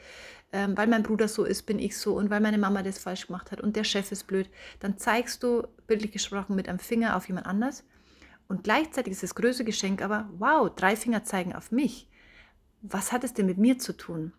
ähm, 0.54 0.76
weil 0.78 0.88
mein 0.88 1.04
Bruder 1.04 1.28
so 1.28 1.46
ist, 1.46 1.64
bin 1.64 1.80
ich 1.80 1.98
so 1.98 2.18
und 2.18 2.30
weil 2.30 2.42
meine 2.42 2.58
Mama 2.58 2.84
das 2.84 3.00
falsch 3.00 3.28
gemacht 3.28 3.52
hat 3.52 3.62
und 3.62 3.76
der 3.76 3.84
Chef 3.84 4.12
ist 4.12 4.28
blöd, 4.28 4.50
dann 4.80 4.98
zeigst 4.98 5.44
du, 5.44 5.68
bildlich 5.88 6.12
gesprochen, 6.12 6.56
mit 6.56 6.68
einem 6.68 6.80
Finger 6.80 7.16
auf 7.16 7.28
jemand 7.28 7.48
anders. 7.48 7.84
Und 8.48 8.64
gleichzeitig 8.64 9.14
ist 9.14 9.24
das 9.24 9.36
größte 9.36 9.64
Geschenk 9.64 10.02
aber, 10.02 10.30
wow, 10.38 10.70
drei 10.76 10.96
Finger 10.96 11.24
zeigen 11.24 11.54
auf 11.54 11.72
mich. 11.72 12.10
Was 12.82 13.12
hat 13.12 13.24
es 13.24 13.34
denn 13.34 13.46
mit 13.46 13.58
mir 13.58 13.80
zu 13.80 13.94
tun? 13.94 14.34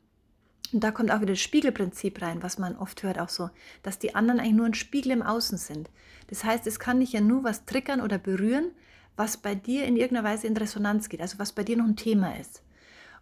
Und 0.73 0.85
da 0.85 0.91
kommt 0.91 1.11
auch 1.11 1.21
wieder 1.21 1.33
das 1.33 1.41
Spiegelprinzip 1.41 2.21
rein, 2.21 2.43
was 2.43 2.59
man 2.59 2.77
oft 2.77 3.03
hört, 3.03 3.19
auch 3.19 3.29
so, 3.29 3.51
dass 3.83 3.99
die 3.99 4.15
anderen 4.15 4.41
eigentlich 4.41 4.55
nur 4.55 4.67
ein 4.67 4.75
Spiegel 4.75 5.13
im 5.13 5.23
Außen 5.23 5.59
sind. 5.59 5.91
Das 6.29 6.45
heißt, 6.45 6.67
es 6.67 6.79
kann 6.79 7.01
dich 7.01 7.13
ja 7.13 7.21
nur 7.21 7.45
was 7.45 7.65
triggern 7.65 8.01
oder 8.01 8.19
berühren, 8.19 8.73
was 9.17 9.37
bei 9.37 9.55
dir 9.55 9.85
in 9.85 9.97
irgendeiner 9.97 10.29
Weise 10.29 10.47
in 10.47 10.57
Resonanz 10.57 11.09
geht, 11.09 11.21
also 11.21 11.39
was 11.39 11.53
bei 11.53 11.65
dir 11.65 11.77
noch 11.77 11.85
ein 11.85 11.97
Thema 11.97 12.39
ist. 12.39 12.63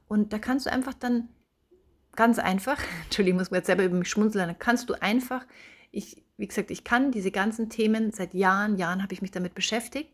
Und 0.06 0.32
da 0.32 0.38
kannst 0.38 0.66
du 0.66 0.72
einfach 0.72 0.94
dann 0.94 1.28
ganz 2.16 2.38
einfach, 2.38 2.78
Entschuldigung, 3.04 3.38
ich 3.38 3.42
muss 3.42 3.50
mir 3.50 3.58
jetzt 3.58 3.66
selber 3.66 3.84
über 3.84 3.96
mich 3.96 4.08
schmunzeln, 4.08 4.46
dann 4.46 4.58
kannst 4.58 4.88
du 4.88 4.94
einfach, 5.00 5.46
ich, 5.90 6.22
wie 6.36 6.46
gesagt, 6.46 6.70
ich 6.70 6.84
kann 6.84 7.12
diese 7.12 7.30
ganzen 7.30 7.68
Themen, 7.68 8.12
seit 8.12 8.34
Jahren, 8.34 8.76
Jahren 8.76 9.02
habe 9.02 9.12
ich 9.12 9.22
mich 9.22 9.30
damit 9.30 9.54
beschäftigt 9.54 10.12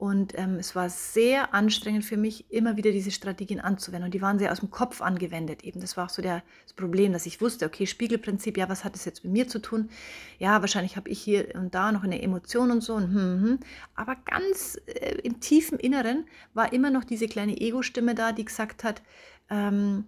und 0.00 0.32
ähm, 0.38 0.56
es 0.58 0.74
war 0.74 0.88
sehr 0.88 1.52
anstrengend 1.52 2.06
für 2.06 2.16
mich, 2.16 2.50
immer 2.50 2.78
wieder 2.78 2.90
diese 2.90 3.10
Strategien 3.10 3.60
anzuwenden. 3.60 4.06
Und 4.06 4.14
die 4.14 4.22
waren 4.22 4.38
sehr 4.38 4.50
aus 4.50 4.60
dem 4.60 4.70
Kopf 4.70 5.02
angewendet 5.02 5.62
eben. 5.62 5.78
Das 5.78 5.94
war 5.98 6.06
auch 6.06 6.08
so 6.08 6.22
der, 6.22 6.42
das 6.62 6.72
Problem, 6.72 7.12
dass 7.12 7.26
ich 7.26 7.42
wusste, 7.42 7.66
okay, 7.66 7.86
Spiegelprinzip, 7.86 8.56
ja, 8.56 8.70
was 8.70 8.82
hat 8.82 8.94
das 8.94 9.04
jetzt 9.04 9.24
mit 9.24 9.34
mir 9.34 9.46
zu 9.46 9.58
tun? 9.58 9.90
Ja, 10.38 10.62
wahrscheinlich 10.62 10.96
habe 10.96 11.10
ich 11.10 11.20
hier 11.20 11.54
und 11.54 11.74
da 11.74 11.92
noch 11.92 12.02
eine 12.02 12.22
Emotion 12.22 12.70
und 12.70 12.80
so. 12.80 12.94
Und 12.94 13.08
hm, 13.08 13.14
hm. 13.14 13.42
hm. 13.42 13.58
Aber 13.94 14.16
ganz 14.24 14.80
äh, 14.86 15.16
im 15.22 15.38
tiefen 15.40 15.78
Inneren 15.78 16.24
war 16.54 16.72
immer 16.72 16.88
noch 16.88 17.04
diese 17.04 17.26
kleine 17.26 17.60
Ego-Stimme 17.60 18.14
da, 18.14 18.32
die 18.32 18.46
gesagt 18.46 18.84
hat, 18.84 19.02
ähm, 19.50 20.06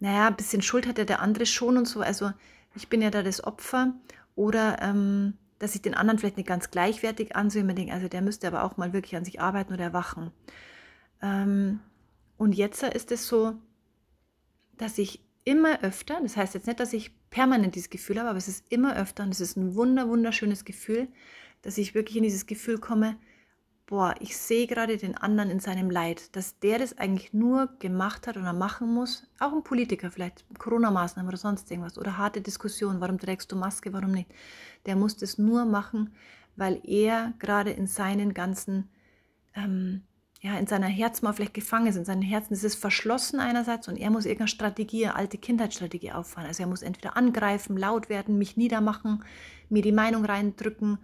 naja, 0.00 0.28
ein 0.28 0.36
bisschen 0.36 0.62
Schuld 0.62 0.86
hat 0.86 0.98
ja 0.98 1.04
der 1.04 1.20
andere 1.20 1.46
schon 1.46 1.76
und 1.76 1.86
so. 1.86 2.00
Also 2.00 2.32
ich 2.74 2.88
bin 2.88 3.02
ja 3.02 3.10
da 3.10 3.22
das 3.22 3.42
Opfer. 3.42 3.94
Oder 4.34 4.82
ähm, 4.82 5.34
dass 5.58 5.74
ich 5.74 5.82
den 5.82 5.94
anderen 5.94 6.18
vielleicht 6.18 6.36
nicht 6.36 6.48
ganz 6.48 6.70
gleichwertig 6.70 7.34
ansehe 7.34 7.64
mir 7.64 7.74
denke, 7.74 7.92
also 7.92 8.08
der 8.08 8.22
müsste 8.22 8.46
aber 8.46 8.62
auch 8.62 8.76
mal 8.76 8.92
wirklich 8.92 9.16
an 9.16 9.24
sich 9.24 9.40
arbeiten 9.40 9.72
oder 9.72 9.84
erwachen. 9.84 10.30
Ähm, 11.22 11.80
und 12.36 12.52
jetzt 12.52 12.82
ist 12.82 13.10
es 13.10 13.26
so, 13.26 13.54
dass 14.76 14.98
ich 14.98 15.24
immer 15.44 15.82
öfter, 15.82 16.20
das 16.20 16.36
heißt 16.36 16.54
jetzt 16.54 16.66
nicht, 16.66 16.80
dass 16.80 16.92
ich 16.92 17.12
permanent 17.30 17.74
dieses 17.74 17.88
Gefühl 17.88 18.18
habe, 18.18 18.28
aber 18.28 18.38
es 18.38 18.48
ist 18.48 18.66
immer 18.68 18.96
öfter 18.96 19.24
und 19.24 19.30
es 19.30 19.40
ist 19.40 19.56
ein 19.56 19.74
wunder, 19.74 20.08
wunderschönes 20.08 20.64
Gefühl, 20.64 21.08
dass 21.62 21.78
ich 21.78 21.94
wirklich 21.94 22.18
in 22.18 22.24
dieses 22.24 22.46
Gefühl 22.46 22.78
komme, 22.78 23.16
boah, 23.86 24.16
ich 24.18 24.36
sehe 24.36 24.66
gerade 24.66 24.96
den 24.96 25.16
anderen 25.16 25.48
in 25.48 25.60
seinem 25.60 25.90
Leid, 25.90 26.34
dass 26.34 26.58
der 26.58 26.80
das 26.80 26.98
eigentlich 26.98 27.32
nur 27.32 27.68
gemacht 27.78 28.26
hat 28.26 28.36
oder 28.36 28.52
machen 28.52 28.92
muss, 28.92 29.28
auch 29.38 29.52
ein 29.52 29.62
Politiker 29.62 30.10
vielleicht, 30.10 30.44
Corona-Maßnahmen 30.58 31.28
oder 31.28 31.38
sonst 31.38 31.70
irgendwas 31.70 31.96
oder 31.96 32.18
harte 32.18 32.40
Diskussionen, 32.40 33.00
warum 33.00 33.18
trägst 33.18 33.50
du 33.52 33.56
Maske, 33.56 33.92
warum 33.92 34.10
nicht, 34.10 34.30
der 34.86 34.96
muss 34.96 35.16
das 35.16 35.38
nur 35.38 35.64
machen, 35.64 36.10
weil 36.56 36.80
er 36.84 37.32
gerade 37.38 37.70
in 37.70 37.86
seinen 37.86 38.34
ganzen, 38.34 38.88
ähm, 39.54 40.02
ja, 40.40 40.58
in 40.58 40.66
seiner 40.66 40.88
Herzmauer 40.88 41.34
vielleicht 41.34 41.54
gefangen 41.54 41.86
ist, 41.86 41.96
in 41.96 42.04
seinem 42.04 42.22
Herzen 42.22 42.54
ist 42.54 42.64
es 42.64 42.74
verschlossen 42.74 43.38
einerseits 43.38 43.86
und 43.86 43.96
er 43.96 44.10
muss 44.10 44.24
irgendeine 44.24 44.48
Strategie, 44.48 45.06
eine 45.06 45.14
alte 45.14 45.38
Kindheitsstrategie 45.38 46.10
auffahren. 46.10 46.48
Also 46.48 46.64
er 46.64 46.68
muss 46.68 46.82
entweder 46.82 47.16
angreifen, 47.16 47.76
laut 47.76 48.08
werden, 48.08 48.36
mich 48.36 48.56
niedermachen, 48.56 49.24
mir 49.68 49.82
die 49.82 49.92
Meinung 49.92 50.24
reindrücken 50.24 50.98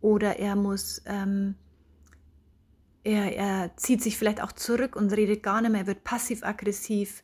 oder 0.00 0.38
er 0.38 0.56
muss... 0.56 1.02
Ähm, 1.04 1.56
er, 3.04 3.36
er 3.36 3.76
zieht 3.76 4.02
sich 4.02 4.16
vielleicht 4.16 4.42
auch 4.42 4.52
zurück 4.52 4.96
und 4.96 5.12
redet 5.12 5.42
gar 5.42 5.60
nicht 5.60 5.70
mehr, 5.70 5.82
er 5.82 5.86
wird 5.86 6.04
passiv-aggressiv 6.04 7.22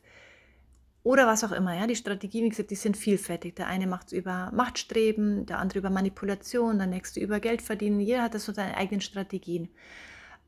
oder 1.03 1.25
was 1.27 1.43
auch 1.43 1.51
immer. 1.51 1.75
Ja? 1.75 1.87
Die 1.87 1.95
Strategien, 1.95 2.45
wie 2.45 2.49
gesagt, 2.49 2.71
die 2.71 2.75
sind 2.75 2.97
vielfältig. 2.97 3.55
Der 3.55 3.67
eine 3.67 3.87
macht 3.87 4.07
es 4.07 4.13
über 4.13 4.51
Machtstreben, 4.53 5.45
der 5.45 5.59
andere 5.59 5.79
über 5.79 5.89
Manipulation, 5.89 6.77
der 6.77 6.87
nächste 6.87 7.19
über 7.19 7.39
Geld 7.39 7.61
verdienen. 7.61 7.99
Jeder 7.99 8.23
hat 8.23 8.33
das 8.33 8.45
so 8.45 8.53
seine 8.53 8.75
eigenen 8.75 9.01
Strategien. 9.01 9.69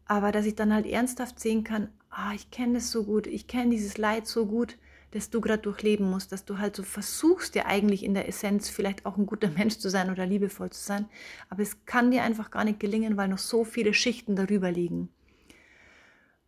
Aber 0.05 0.31
dass 0.31 0.45
ich 0.45 0.55
dann 0.55 0.73
halt 0.73 0.85
ernsthaft 0.85 1.39
sehen 1.39 1.63
kann, 1.63 1.89
ah, 2.09 2.33
ich 2.35 2.51
kenne 2.51 2.75
das 2.75 2.91
so 2.91 3.05
gut, 3.05 3.27
ich 3.27 3.47
kenne 3.47 3.71
dieses 3.71 3.97
Leid 3.97 4.27
so 4.27 4.45
gut, 4.45 4.77
das 5.11 5.29
du 5.29 5.41
gerade 5.41 5.61
durchleben 5.61 6.09
musst, 6.09 6.31
dass 6.31 6.45
du 6.45 6.57
halt 6.57 6.75
so 6.75 6.83
versuchst, 6.83 7.55
ja 7.55 7.65
eigentlich 7.65 8.03
in 8.03 8.13
der 8.13 8.27
Essenz 8.27 8.69
vielleicht 8.69 9.05
auch 9.05 9.17
ein 9.17 9.25
guter 9.25 9.49
Mensch 9.49 9.77
zu 9.77 9.89
sein 9.89 10.09
oder 10.09 10.25
liebevoll 10.25 10.69
zu 10.69 10.81
sein. 10.81 11.05
Aber 11.49 11.61
es 11.61 11.85
kann 11.85 12.11
dir 12.11 12.23
einfach 12.23 12.51
gar 12.51 12.65
nicht 12.65 12.79
gelingen, 12.79 13.17
weil 13.17 13.29
noch 13.29 13.37
so 13.37 13.63
viele 13.63 13.93
Schichten 13.93 14.35
darüber 14.35 14.71
liegen. 14.71 15.09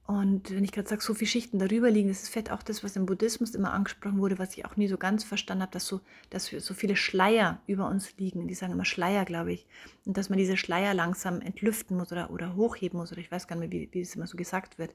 Und 0.05 0.53
wenn 0.53 0.65
ich 0.65 0.73
gerade 0.73 0.89
sage, 0.89 1.01
so 1.01 1.13
viele 1.13 1.29
Schichten 1.29 1.59
darüber 1.59 1.89
liegen, 1.89 2.09
das 2.09 2.23
ist 2.23 2.29
vielleicht 2.29 2.51
auch 2.51 2.61
das, 2.61 2.83
was 2.83 2.97
im 2.97 3.05
Buddhismus 3.05 3.55
immer 3.55 3.71
angesprochen 3.71 4.19
wurde, 4.19 4.37
was 4.37 4.57
ich 4.57 4.65
auch 4.65 4.75
nie 4.75 4.89
so 4.89 4.97
ganz 4.97 5.23
verstanden 5.23 5.61
habe, 5.61 5.71
dass 5.71 5.87
so, 5.87 6.01
dass 6.29 6.47
so 6.47 6.73
viele 6.73 6.97
Schleier 6.97 7.61
über 7.67 7.87
uns 7.87 8.17
liegen. 8.17 8.49
Die 8.49 8.53
sagen 8.53 8.73
immer 8.73 8.83
Schleier, 8.83 9.23
glaube 9.23 9.53
ich. 9.53 9.65
Und 10.05 10.17
dass 10.17 10.29
man 10.29 10.37
diese 10.37 10.57
Schleier 10.57 10.93
langsam 10.93 11.39
entlüften 11.39 11.95
muss 11.95 12.11
oder, 12.11 12.31
oder 12.31 12.57
hochheben 12.57 12.99
muss, 12.99 13.13
oder 13.13 13.21
ich 13.21 13.31
weiß 13.31 13.47
gar 13.47 13.55
nicht 13.55 13.71
mehr, 13.71 13.87
wie, 13.93 14.01
es 14.01 14.15
immer 14.15 14.27
so 14.27 14.35
gesagt 14.35 14.77
wird. 14.77 14.93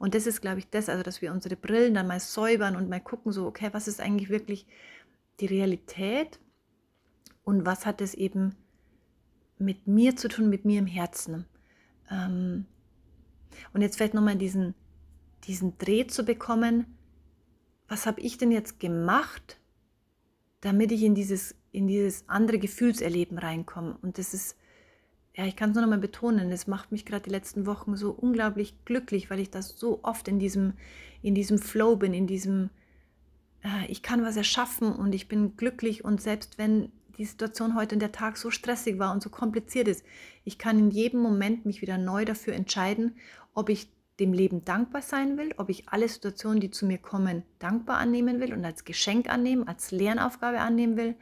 Und 0.00 0.16
das 0.16 0.26
ist, 0.26 0.40
glaube 0.40 0.58
ich, 0.58 0.68
das, 0.68 0.88
also 0.88 1.04
dass 1.04 1.22
wir 1.22 1.30
unsere 1.30 1.54
Brillen 1.54 1.94
dann 1.94 2.08
mal 2.08 2.18
säubern 2.18 2.74
und 2.74 2.88
mal 2.88 3.00
gucken, 3.00 3.30
so, 3.30 3.46
okay, 3.46 3.68
was 3.70 3.86
ist 3.86 4.00
eigentlich 4.00 4.30
wirklich 4.30 4.66
die 5.38 5.46
Realität 5.46 6.40
und 7.44 7.66
was 7.66 7.86
hat 7.86 8.00
es 8.00 8.14
eben 8.14 8.56
mit 9.58 9.86
mir 9.86 10.16
zu 10.16 10.26
tun, 10.26 10.50
mit 10.50 10.64
mir 10.64 10.80
im 10.80 10.86
Herzen. 10.86 11.46
Ähm, 12.10 12.66
und 13.72 13.82
jetzt 13.82 13.96
vielleicht 13.96 14.14
nochmal 14.14 14.36
diesen, 14.36 14.74
diesen 15.44 15.78
Dreh 15.78 16.06
zu 16.06 16.24
bekommen, 16.24 16.86
was 17.88 18.06
habe 18.06 18.20
ich 18.20 18.38
denn 18.38 18.52
jetzt 18.52 18.80
gemacht, 18.80 19.58
damit 20.60 20.92
ich 20.92 21.02
in 21.02 21.14
dieses 21.14 21.54
in 21.72 21.86
dieses 21.86 22.28
andere 22.28 22.58
Gefühlserleben 22.58 23.38
reinkomme. 23.38 23.96
Und 24.02 24.18
das 24.18 24.34
ist, 24.34 24.56
ja, 25.34 25.46
ich 25.46 25.56
kann 25.56 25.70
es 25.70 25.74
nur 25.74 25.82
noch 25.82 25.90
mal 25.90 25.98
betonen, 25.98 26.50
das 26.50 26.66
macht 26.66 26.92
mich 26.92 27.04
gerade 27.06 27.24
die 27.24 27.30
letzten 27.30 27.66
Wochen 27.66 27.96
so 27.96 28.10
unglaublich 28.10 28.84
glücklich, 28.84 29.30
weil 29.30 29.40
ich 29.40 29.50
das 29.50 29.78
so 29.78 30.00
oft 30.02 30.28
in 30.28 30.38
diesem, 30.38 30.74
in 31.22 31.34
diesem 31.34 31.58
Flow 31.58 31.96
bin, 31.96 32.12
in 32.12 32.26
diesem, 32.26 32.70
äh, 33.62 33.86
ich 33.88 34.02
kann 34.02 34.24
was 34.24 34.36
erschaffen 34.36 34.92
und 34.92 35.14
ich 35.14 35.28
bin 35.28 35.56
glücklich 35.56 36.04
und 36.04 36.20
selbst 36.20 36.58
wenn 36.58 36.90
die 37.20 37.26
Situation 37.26 37.74
heute 37.74 37.94
und 37.94 38.00
der 38.00 38.12
Tag 38.12 38.38
so 38.38 38.50
stressig 38.50 38.98
war 38.98 39.12
und 39.12 39.22
so 39.22 39.28
kompliziert 39.28 39.88
ist, 39.88 40.06
ich 40.44 40.56
kann 40.56 40.78
in 40.78 40.90
jedem 40.90 41.20
Moment 41.20 41.66
mich 41.66 41.82
wieder 41.82 41.98
neu 41.98 42.24
dafür 42.24 42.54
entscheiden, 42.54 43.16
ob 43.52 43.68
ich 43.68 43.92
dem 44.18 44.32
Leben 44.32 44.64
dankbar 44.64 45.02
sein 45.02 45.36
will, 45.36 45.52
ob 45.58 45.68
ich 45.68 45.90
alle 45.90 46.08
Situationen, 46.08 46.60
die 46.60 46.70
zu 46.70 46.86
mir 46.86 46.96
kommen, 46.96 47.42
dankbar 47.58 47.98
annehmen 47.98 48.40
will 48.40 48.54
und 48.54 48.64
als 48.64 48.86
Geschenk 48.86 49.28
annehmen, 49.28 49.68
als 49.68 49.90
Lernaufgabe 49.90 50.60
annehmen 50.60 50.96
will, 50.96 51.14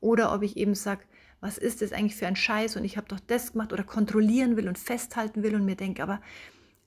oder 0.00 0.34
ob 0.34 0.42
ich 0.42 0.56
eben 0.56 0.74
sage, 0.74 1.02
was 1.40 1.56
ist 1.56 1.82
das 1.82 1.92
eigentlich 1.92 2.16
für 2.16 2.26
ein 2.26 2.36
Scheiß 2.36 2.74
und 2.76 2.84
ich 2.84 2.96
habe 2.96 3.06
doch 3.06 3.20
das 3.20 3.52
gemacht 3.52 3.72
oder 3.72 3.84
kontrollieren 3.84 4.56
will 4.56 4.66
und 4.66 4.78
festhalten 4.78 5.44
will 5.44 5.54
und 5.54 5.64
mir 5.64 5.76
denke, 5.76 6.02
aber 6.02 6.20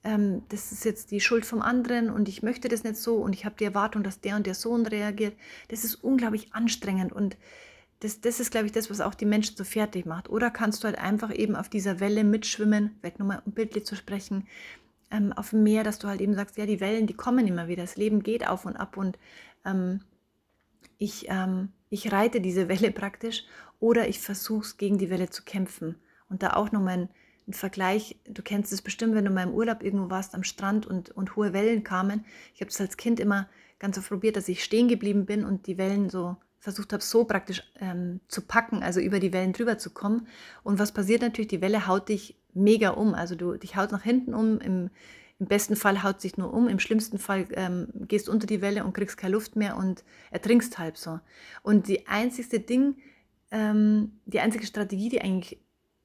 ähm, 0.04 0.42
das 0.50 0.72
ist 0.72 0.84
jetzt 0.84 1.10
die 1.10 1.20
Schuld 1.20 1.46
vom 1.46 1.62
anderen 1.62 2.10
und 2.10 2.28
ich 2.28 2.42
möchte 2.42 2.68
das 2.68 2.84
nicht 2.84 2.96
so 2.96 3.16
und 3.16 3.32
ich 3.32 3.46
habe 3.46 3.56
die 3.58 3.64
Erwartung, 3.64 4.02
dass 4.02 4.20
der 4.20 4.36
und 4.36 4.46
der 4.46 4.54
Sohn 4.54 4.84
reagiert. 4.84 5.34
Das 5.68 5.84
ist 5.84 5.94
unglaublich 5.96 6.52
anstrengend 6.52 7.14
und 7.14 7.38
das, 8.00 8.20
das 8.20 8.38
ist, 8.38 8.50
glaube 8.50 8.66
ich, 8.66 8.72
das, 8.72 8.90
was 8.90 9.00
auch 9.00 9.14
die 9.14 9.26
Menschen 9.26 9.56
so 9.56 9.64
fertig 9.64 10.06
macht. 10.06 10.30
Oder 10.30 10.50
kannst 10.50 10.82
du 10.82 10.86
halt 10.86 10.98
einfach 10.98 11.34
eben 11.34 11.56
auf 11.56 11.68
dieser 11.68 12.00
Welle 12.00 12.24
mitschwimmen, 12.24 12.96
weg 13.02 13.18
nochmal 13.18 13.42
um 13.44 13.52
bildlich 13.52 13.86
zu 13.86 13.96
sprechen, 13.96 14.46
ähm, 15.10 15.32
auf 15.32 15.50
dem 15.50 15.62
Meer, 15.62 15.84
dass 15.84 15.98
du 15.98 16.08
halt 16.08 16.20
eben 16.20 16.34
sagst, 16.34 16.56
ja, 16.58 16.66
die 16.66 16.80
Wellen, 16.80 17.06
die 17.06 17.14
kommen 17.14 17.46
immer 17.46 17.66
wieder, 17.68 17.82
das 17.82 17.96
Leben 17.96 18.22
geht 18.22 18.46
auf 18.46 18.66
und 18.66 18.76
ab 18.76 18.96
und 18.96 19.18
ähm, 19.64 20.00
ich, 20.98 21.26
ähm, 21.28 21.70
ich 21.90 22.12
reite 22.12 22.40
diese 22.40 22.68
Welle 22.68 22.90
praktisch 22.92 23.44
oder 23.80 24.08
ich 24.08 24.20
versuche 24.20 24.64
es 24.64 24.76
gegen 24.76 24.98
die 24.98 25.10
Welle 25.10 25.30
zu 25.30 25.42
kämpfen. 25.44 25.96
Und 26.28 26.42
da 26.42 26.54
auch 26.54 26.72
nochmal 26.72 26.98
ein, 26.98 27.08
ein 27.48 27.52
Vergleich, 27.54 28.16
du 28.28 28.42
kennst 28.42 28.72
es 28.72 28.82
bestimmt, 28.82 29.14
wenn 29.14 29.24
du 29.24 29.30
mal 29.30 29.44
im 29.44 29.54
Urlaub 29.54 29.82
irgendwo 29.82 30.10
warst 30.10 30.34
am 30.34 30.44
Strand 30.44 30.86
und, 30.86 31.10
und 31.10 31.36
hohe 31.36 31.52
Wellen 31.52 31.82
kamen. 31.82 32.24
Ich 32.54 32.60
habe 32.60 32.70
es 32.70 32.80
als 32.80 32.96
Kind 32.96 33.18
immer 33.18 33.48
ganz 33.78 33.96
so 33.96 34.02
probiert, 34.02 34.36
dass 34.36 34.48
ich 34.48 34.62
stehen 34.62 34.88
geblieben 34.88 35.24
bin 35.24 35.44
und 35.44 35.66
die 35.66 35.78
Wellen 35.78 36.10
so 36.10 36.36
versucht 36.58 36.92
habe, 36.92 37.02
so 37.02 37.24
praktisch 37.24 37.62
ähm, 37.80 38.20
zu 38.28 38.42
packen, 38.42 38.82
also 38.82 39.00
über 39.00 39.20
die 39.20 39.32
Wellen 39.32 39.52
drüber 39.52 39.78
zu 39.78 39.90
kommen. 39.90 40.26
Und 40.62 40.78
was 40.78 40.92
passiert 40.92 41.22
natürlich? 41.22 41.48
Die 41.48 41.60
Welle 41.60 41.86
haut 41.86 42.08
dich 42.08 42.36
mega 42.52 42.90
um. 42.90 43.14
Also 43.14 43.34
du 43.34 43.56
dich 43.56 43.76
haut 43.76 43.92
nach 43.92 44.02
hinten 44.02 44.34
um. 44.34 44.60
Im, 44.60 44.90
im 45.38 45.46
besten 45.46 45.76
Fall 45.76 46.02
haut 46.02 46.20
sich 46.20 46.36
nur 46.36 46.52
um. 46.52 46.68
Im 46.68 46.80
schlimmsten 46.80 47.18
Fall 47.18 47.46
ähm, 47.52 47.88
gehst 47.94 48.28
unter 48.28 48.46
die 48.46 48.60
Welle 48.60 48.84
und 48.84 48.92
kriegst 48.92 49.16
keine 49.16 49.34
Luft 49.34 49.56
mehr 49.56 49.76
und 49.76 50.04
ertrinkst 50.30 50.78
halb 50.78 50.96
so. 50.96 51.20
Und 51.62 51.86
die 51.86 52.08
einzigste 52.08 52.58
Ding, 52.58 52.96
ähm, 53.50 54.20
die 54.26 54.40
einzige 54.40 54.66
Strategie, 54.66 55.08
die 55.08 55.20
eigentlich 55.20 55.60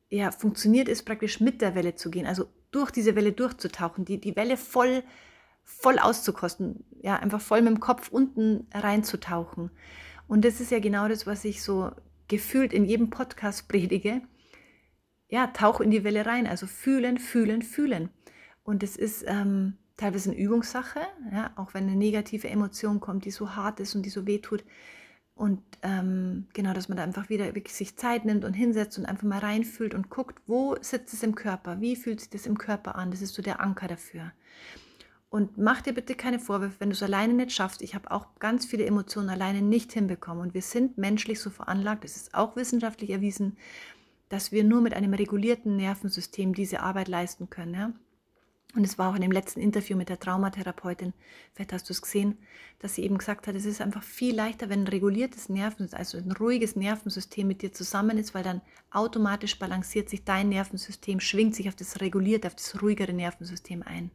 ja, 0.10 0.32
funktioniert, 0.32 0.88
ist 0.88 1.04
praktisch 1.04 1.40
mit 1.40 1.62
der 1.62 1.74
Welle 1.74 1.96
zu 1.96 2.12
gehen. 2.12 2.28
Also 2.28 2.46
durch 2.70 2.92
diese 2.92 3.16
Welle 3.16 3.32
durchzutauchen, 3.32 4.06
die, 4.06 4.20
die 4.20 4.36
Welle 4.36 4.58
voll, 4.58 5.04
voll 5.64 5.98
auszukosten. 5.98 6.86
Ja, 7.02 7.16
einfach 7.18 7.42
voll 7.42 7.62
mit 7.62 7.74
dem 7.74 7.80
Kopf 7.80 8.10
unten 8.10 8.68
reinzutauchen. 8.74 9.72
Und 10.28 10.46
das 10.46 10.60
ist 10.60 10.72
ja 10.72 10.80
genau 10.80 11.08
das, 11.08 11.28
was 11.28 11.46
ich 11.46 11.62
so 11.62 11.92
gefühlt 12.28 12.74
in 12.74 12.86
jedem 12.86 13.10
Podcast 13.10 13.68
predige. 13.68 14.22
Ja, 15.30 15.48
tauch 15.48 15.82
in 15.82 15.92
die 15.92 16.04
Welle 16.04 16.26
rein, 16.26 16.46
also 16.46 16.68
fühlen, 16.68 17.18
fühlen, 17.18 17.62
fühlen. 17.62 18.10
Und 18.64 18.84
es 18.84 18.96
ist 18.96 19.26
ähm, 19.28 19.78
teilweise 19.98 20.32
eine 20.32 20.40
Übungssache, 20.40 21.00
ja, 21.32 21.52
auch 21.56 21.74
wenn 21.74 21.84
eine 21.84 21.96
negative 21.96 22.50
Emotion 22.50 23.00
kommt, 23.00 23.26
die 23.26 23.32
so 23.32 23.56
hart 23.56 23.80
ist 23.80 23.96
und 23.96 24.04
die 24.06 24.10
so 24.10 24.28
weh 24.28 24.40
tut. 24.40 24.64
Und 25.36 25.62
ähm, 25.82 26.48
genau, 26.54 26.74
dass 26.74 26.90
man 26.90 26.98
da 26.98 27.04
einfach 27.04 27.30
wieder 27.30 27.56
wirklich 27.56 27.74
sich 27.74 27.98
Zeit 27.98 28.24
nimmt 28.24 28.46
und 28.46 28.54
hinsetzt 28.54 29.00
und 29.00 29.06
einfach 29.06 29.24
mal 29.24 29.40
reinfühlt 29.40 29.96
und 29.96 30.10
guckt, 30.10 30.40
wo 30.46 30.76
sitzt 30.82 31.14
es 31.14 31.24
im 31.24 31.34
Körper, 31.34 31.82
wie 31.82 31.96
fühlt 31.96 32.20
sich 32.20 32.30
das 32.30 32.46
im 32.46 32.58
Körper 32.58 32.96
an. 32.96 33.10
Das 33.10 33.22
ist 33.22 33.34
so 33.34 33.42
der 33.42 33.60
Anker 33.60 33.88
dafür. 33.88 34.32
Und 35.34 35.58
mach 35.58 35.82
dir 35.82 35.94
bitte 35.94 36.14
keine 36.14 36.38
Vorwürfe, 36.38 36.76
wenn 36.78 36.92
du 36.92 36.94
es 36.94 37.02
alleine 37.02 37.34
nicht 37.34 37.54
schaffst. 37.54 37.82
Ich 37.82 37.96
habe 37.96 38.12
auch 38.12 38.28
ganz 38.38 38.68
viele 38.68 38.86
Emotionen 38.86 39.32
alleine 39.32 39.64
nicht 39.64 39.92
hinbekommen. 39.92 40.44
Und 40.44 40.54
wir 40.54 40.62
sind 40.62 41.00
menschlich 41.00 41.40
so 41.40 41.50
veranlagt, 41.50 42.06
es 42.06 42.16
ist 42.16 42.36
auch 42.36 42.56
wissenschaftlich 42.56 43.10
erwiesen, 43.10 43.58
dass 44.30 44.52
wir 44.52 44.64
nur 44.64 44.82
mit 44.82 44.94
einem 44.94 45.16
regulierten 45.16 45.76
Nervensystem 45.76 46.54
diese 46.54 46.82
Arbeit 46.82 47.08
leisten 47.08 47.50
können. 47.50 47.74
Ja? 47.74 47.94
Und 48.76 48.84
es 48.84 49.00
war 49.00 49.10
auch 49.10 49.16
in 49.16 49.24
dem 49.24 49.32
letzten 49.32 49.60
Interview 49.60 49.98
mit 49.98 50.10
der 50.10 50.20
Traumatherapeutin, 50.20 51.14
vielleicht 51.56 51.74
hast 51.74 51.90
du 51.90 51.94
es 51.94 52.04
gesehen, 52.04 52.38
dass 52.78 52.94
sie 52.94 53.02
eben 53.02 53.18
gesagt 53.18 53.48
hat, 53.48 53.56
es 53.56 53.66
ist 53.66 53.82
einfach 53.82 54.04
viel 54.04 54.36
leichter, 54.36 54.70
wenn 54.70 54.84
ein 54.84 54.88
reguliertes 54.88 55.50
Nervensystem, 55.50 55.98
also 55.98 56.20
ein 56.20 56.32
ruhiges 56.32 56.76
Nervensystem 56.76 57.48
mit 57.48 57.64
dir 57.64 57.74
zusammen 57.74 58.20
ist, 58.20 58.36
weil 58.36 58.44
dann 58.44 58.62
automatisch 58.92 59.58
balanciert 59.58 60.10
sich 60.10 60.26
dein 60.26 60.50
Nervensystem, 60.50 61.20
schwingt 61.20 61.56
sich 61.56 61.70
auf 61.70 61.76
das 61.76 62.02
regulierte, 62.02 62.50
auf 62.50 62.56
das 62.56 62.84
ruhigere 62.84 63.14
Nervensystem 63.14 63.82
ein. 63.82 64.12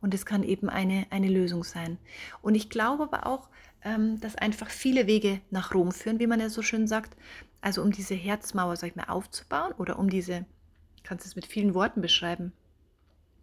Und 0.00 0.14
es 0.14 0.24
kann 0.24 0.42
eben 0.42 0.68
eine, 0.68 1.06
eine 1.10 1.28
Lösung 1.28 1.64
sein. 1.64 1.98
Und 2.42 2.54
ich 2.54 2.70
glaube 2.70 3.04
aber 3.04 3.26
auch, 3.26 3.48
ähm, 3.82 4.20
dass 4.20 4.36
einfach 4.36 4.70
viele 4.70 5.06
Wege 5.06 5.40
nach 5.50 5.74
Rom 5.74 5.92
führen, 5.92 6.18
wie 6.18 6.26
man 6.26 6.40
ja 6.40 6.48
so 6.48 6.62
schön 6.62 6.86
sagt. 6.86 7.16
Also 7.60 7.82
um 7.82 7.92
diese 7.92 8.14
Herzmauer, 8.14 8.76
sag 8.76 8.90
ich 8.90 8.96
mal, 8.96 9.04
aufzubauen 9.04 9.72
oder 9.72 9.98
um 9.98 10.08
diese, 10.08 10.46
kannst 11.02 11.24
du 11.24 11.28
es 11.28 11.36
mit 11.36 11.46
vielen 11.46 11.74
Worten 11.74 12.00
beschreiben, 12.00 12.52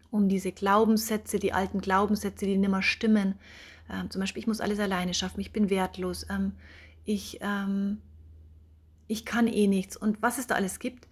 um 0.10 0.30
diese 0.30 0.52
Glaubenssätze, 0.52 1.40
die 1.40 1.54
alten 1.54 1.82
Glaubenssätze, 1.82 2.46
die 2.46 2.58
nimmer 2.58 2.82
stimmen. 2.82 3.36
Ähm, 3.92 4.10
zum 4.10 4.22
Beispiel, 4.22 4.42
ich 4.42 4.48
muss 4.48 4.62
alles 4.62 4.80
alleine 4.80 5.14
schaffen, 5.14 5.42
ich 5.42 5.52
bin 5.52 5.70
wertlos, 5.70 6.26
ähm, 6.30 6.54
ich, 7.06 7.38
ähm, 7.42 8.02
ich 9.08 9.26
kann 9.26 9.48
eh 9.48 9.68
nichts 9.68 9.96
und 9.96 10.22
was 10.22 10.40
es 10.40 10.48
da 10.48 10.56
alles 10.56 10.80
gibt 10.80 11.08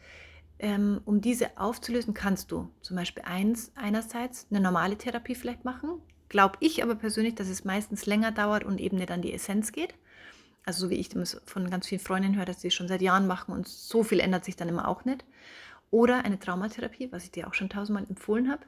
ähm, 0.59 1.01
um 1.05 1.21
diese 1.21 1.57
aufzulösen, 1.57 2.13
kannst 2.13 2.51
du 2.51 2.69
zum 2.81 2.95
Beispiel 2.95 3.23
eins, 3.25 3.71
einerseits 3.75 4.47
eine 4.49 4.61
normale 4.61 4.97
Therapie 4.97 5.35
vielleicht 5.35 5.65
machen. 5.65 6.01
Glaube 6.29 6.57
ich 6.59 6.81
aber 6.81 6.95
persönlich, 6.95 7.35
dass 7.35 7.49
es 7.49 7.65
meistens 7.65 8.05
länger 8.05 8.31
dauert 8.31 8.63
und 8.63 8.79
eben 8.79 8.97
nicht 8.97 9.11
an 9.11 9.21
die 9.21 9.33
Essenz 9.33 9.71
geht. 9.71 9.93
Also 10.65 10.85
so 10.85 10.89
wie 10.89 10.95
ich 10.95 11.09
das 11.09 11.39
von 11.45 11.69
ganz 11.69 11.87
vielen 11.87 12.01
Freundinnen 12.01 12.37
höre, 12.37 12.45
dass 12.45 12.61
sie 12.61 12.69
es 12.69 12.73
schon 12.73 12.87
seit 12.87 13.01
Jahren 13.01 13.27
machen 13.27 13.53
und 13.53 13.67
so 13.67 14.03
viel 14.03 14.19
ändert 14.19 14.45
sich 14.45 14.55
dann 14.55 14.69
immer 14.69 14.87
auch 14.87 15.05
nicht. 15.05 15.23
Oder 15.91 16.25
eine 16.25 16.39
Traumatherapie, 16.39 17.11
was 17.11 17.23
ich 17.23 17.31
dir 17.31 17.47
auch 17.47 17.53
schon 17.53 17.69
tausendmal 17.69 18.05
empfohlen 18.09 18.49
habe, 18.49 18.65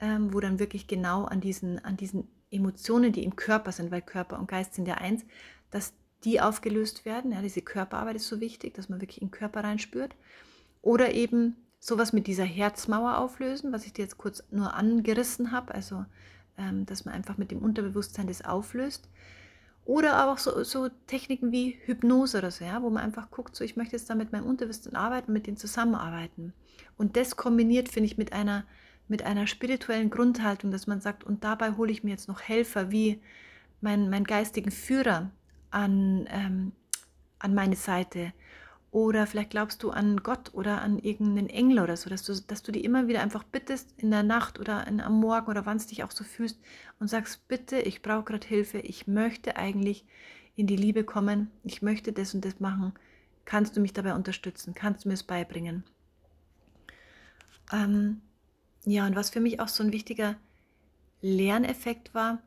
ähm, 0.00 0.32
wo 0.32 0.40
dann 0.40 0.60
wirklich 0.60 0.86
genau 0.86 1.24
an 1.24 1.40
diesen, 1.40 1.84
an 1.84 1.96
diesen 1.96 2.28
Emotionen, 2.50 3.12
die 3.12 3.24
im 3.24 3.36
Körper 3.36 3.72
sind, 3.72 3.90
weil 3.90 4.02
Körper 4.02 4.38
und 4.38 4.48
Geist 4.48 4.74
sind 4.74 4.86
ja 4.86 4.94
eins, 4.94 5.24
dass 5.70 5.92
die 6.24 6.40
aufgelöst 6.40 7.04
werden. 7.04 7.32
Ja, 7.32 7.42
diese 7.42 7.62
Körperarbeit 7.62 8.16
ist 8.16 8.28
so 8.28 8.40
wichtig, 8.40 8.74
dass 8.74 8.88
man 8.88 9.00
wirklich 9.00 9.20
in 9.20 9.28
den 9.28 9.32
Körper 9.32 9.64
reinspürt. 9.64 10.14
Oder 10.82 11.12
eben 11.12 11.56
sowas 11.78 12.12
mit 12.12 12.26
dieser 12.26 12.44
Herzmauer 12.44 13.18
auflösen, 13.18 13.72
was 13.72 13.86
ich 13.86 13.92
dir 13.92 14.02
jetzt 14.02 14.18
kurz 14.18 14.44
nur 14.50 14.74
angerissen 14.74 15.52
habe, 15.52 15.74
also 15.74 16.04
ähm, 16.58 16.86
dass 16.86 17.04
man 17.04 17.14
einfach 17.14 17.38
mit 17.38 17.50
dem 17.50 17.60
Unterbewusstsein 17.60 18.26
das 18.26 18.44
auflöst. 18.44 19.08
Oder 19.86 20.28
auch 20.28 20.38
so, 20.38 20.62
so, 20.62 20.88
Techniken 21.06 21.52
wie 21.52 21.78
Hypnose 21.86 22.38
oder 22.38 22.50
so, 22.50 22.64
ja, 22.64 22.82
wo 22.82 22.90
man 22.90 23.02
einfach 23.02 23.30
guckt, 23.30 23.56
so 23.56 23.64
ich 23.64 23.76
möchte 23.76 23.96
jetzt 23.96 24.08
da 24.10 24.14
mit 24.14 24.30
meinem 24.30 24.46
Unterbewusstsein 24.46 24.94
arbeiten, 24.94 25.32
mit 25.32 25.46
denen 25.46 25.56
zusammenarbeiten. 25.56 26.52
Und 26.96 27.16
das 27.16 27.36
kombiniert, 27.36 27.88
finde 27.88 28.06
ich, 28.06 28.18
mit 28.18 28.32
einer, 28.32 28.64
mit 29.08 29.22
einer 29.24 29.46
spirituellen 29.46 30.10
Grundhaltung, 30.10 30.70
dass 30.70 30.86
man 30.86 31.00
sagt, 31.00 31.24
und 31.24 31.44
dabei 31.44 31.72
hole 31.72 31.90
ich 31.90 32.04
mir 32.04 32.10
jetzt 32.10 32.28
noch 32.28 32.42
Helfer 32.42 32.90
wie 32.90 33.20
meinen 33.80 34.10
mein 34.10 34.24
geistigen 34.24 34.70
Führer 34.70 35.30
an, 35.70 36.28
ähm, 36.30 36.72
an 37.38 37.54
meine 37.54 37.76
Seite 37.76 38.32
oder 38.92 39.26
vielleicht 39.26 39.50
glaubst 39.50 39.82
du 39.82 39.90
an 39.90 40.16
Gott 40.18 40.52
oder 40.52 40.82
an 40.82 40.98
irgendeinen 40.98 41.48
Engel 41.48 41.78
oder 41.80 41.96
so, 41.96 42.10
dass 42.10 42.24
du, 42.24 42.34
dass 42.34 42.62
du 42.62 42.72
die 42.72 42.84
immer 42.84 43.06
wieder 43.06 43.22
einfach 43.22 43.44
bittest 43.44 43.94
in 43.96 44.10
der 44.10 44.24
Nacht 44.24 44.58
oder 44.58 44.86
in, 44.86 45.00
am 45.00 45.20
Morgen 45.20 45.48
oder 45.48 45.64
wann 45.64 45.76
es 45.76 45.86
dich 45.86 46.02
auch 46.02 46.10
so 46.10 46.24
fühlst 46.24 46.58
und 46.98 47.08
sagst, 47.08 47.46
bitte, 47.46 47.78
ich 47.78 48.02
brauche 48.02 48.24
gerade 48.24 48.46
Hilfe, 48.46 48.78
ich 48.78 49.06
möchte 49.06 49.56
eigentlich 49.56 50.04
in 50.56 50.66
die 50.66 50.76
Liebe 50.76 51.04
kommen, 51.04 51.50
ich 51.62 51.82
möchte 51.82 52.12
das 52.12 52.34
und 52.34 52.44
das 52.44 52.58
machen. 52.58 52.92
Kannst 53.44 53.76
du 53.76 53.80
mich 53.80 53.92
dabei 53.92 54.14
unterstützen? 54.14 54.74
Kannst 54.74 55.04
du 55.04 55.08
mir 55.08 55.14
es 55.14 55.22
beibringen? 55.22 55.84
Ähm, 57.72 58.20
ja, 58.84 59.06
und 59.06 59.14
was 59.14 59.30
für 59.30 59.40
mich 59.40 59.60
auch 59.60 59.68
so 59.68 59.84
ein 59.84 59.92
wichtiger 59.92 60.36
Lerneffekt 61.20 62.12
war, 62.12 62.42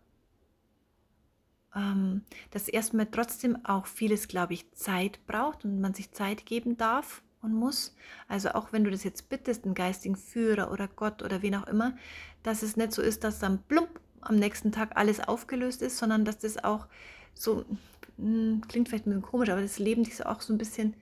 ähm, 1.75 2.21
dass 2.51 2.67
erstmal 2.67 3.07
trotzdem 3.07 3.65
auch 3.65 3.85
vieles, 3.85 4.27
glaube 4.27 4.53
ich, 4.53 4.71
Zeit 4.73 5.25
braucht 5.27 5.65
und 5.65 5.81
man 5.81 5.93
sich 5.93 6.11
Zeit 6.11 6.45
geben 6.45 6.77
darf 6.77 7.21
und 7.41 7.53
muss. 7.53 7.95
Also 8.27 8.49
auch 8.49 8.71
wenn 8.71 8.83
du 8.83 8.91
das 8.91 9.03
jetzt 9.03 9.29
bittest, 9.29 9.65
einen 9.65 9.75
geistigen 9.75 10.15
Führer 10.15 10.71
oder 10.71 10.87
Gott 10.87 11.21
oder 11.21 11.41
wen 11.41 11.55
auch 11.55 11.67
immer, 11.67 11.95
dass 12.41 12.63
es 12.63 12.77
nicht 12.77 12.93
so 12.93 13.01
ist, 13.01 13.23
dass 13.23 13.39
dann 13.39 13.63
plump 13.63 13.99
am 14.21 14.37
nächsten 14.37 14.71
Tag 14.71 14.95
alles 14.95 15.19
aufgelöst 15.19 15.81
ist, 15.81 15.97
sondern 15.97 16.25
dass 16.25 16.39
das 16.39 16.63
auch 16.63 16.87
so, 17.33 17.65
hm, 18.17 18.61
klingt 18.67 18.89
vielleicht 18.89 19.05
ein 19.05 19.11
bisschen 19.11 19.21
komisch, 19.21 19.49
aber 19.49 19.61
das 19.61 19.79
Leben 19.79 20.03
dich 20.03 20.25
auch 20.25 20.41
so 20.41 20.53
ein 20.53 20.57
bisschen 20.57 20.95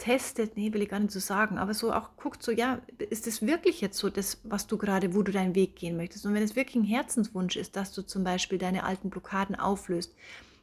testet, 0.00 0.56
nee, 0.56 0.72
will 0.72 0.82
ich 0.82 0.88
gar 0.88 0.98
nicht 0.98 1.12
so 1.12 1.20
sagen, 1.20 1.58
aber 1.58 1.74
so 1.74 1.92
auch 1.92 2.16
guckt 2.16 2.42
so, 2.42 2.50
ja, 2.50 2.80
ist 3.10 3.26
das 3.26 3.42
wirklich 3.42 3.82
jetzt 3.82 3.98
so 3.98 4.08
das, 4.08 4.40
was 4.44 4.66
du 4.66 4.78
gerade, 4.78 5.14
wo 5.14 5.22
du 5.22 5.30
deinen 5.30 5.54
Weg 5.54 5.76
gehen 5.76 5.96
möchtest? 5.96 6.24
Und 6.24 6.34
wenn 6.34 6.42
es 6.42 6.56
wirklich 6.56 6.76
ein 6.76 6.84
Herzenswunsch 6.84 7.56
ist, 7.56 7.76
dass 7.76 7.92
du 7.92 8.02
zum 8.02 8.24
Beispiel 8.24 8.58
deine 8.58 8.84
alten 8.84 9.10
Blockaden 9.10 9.54
auflöst, 9.54 10.14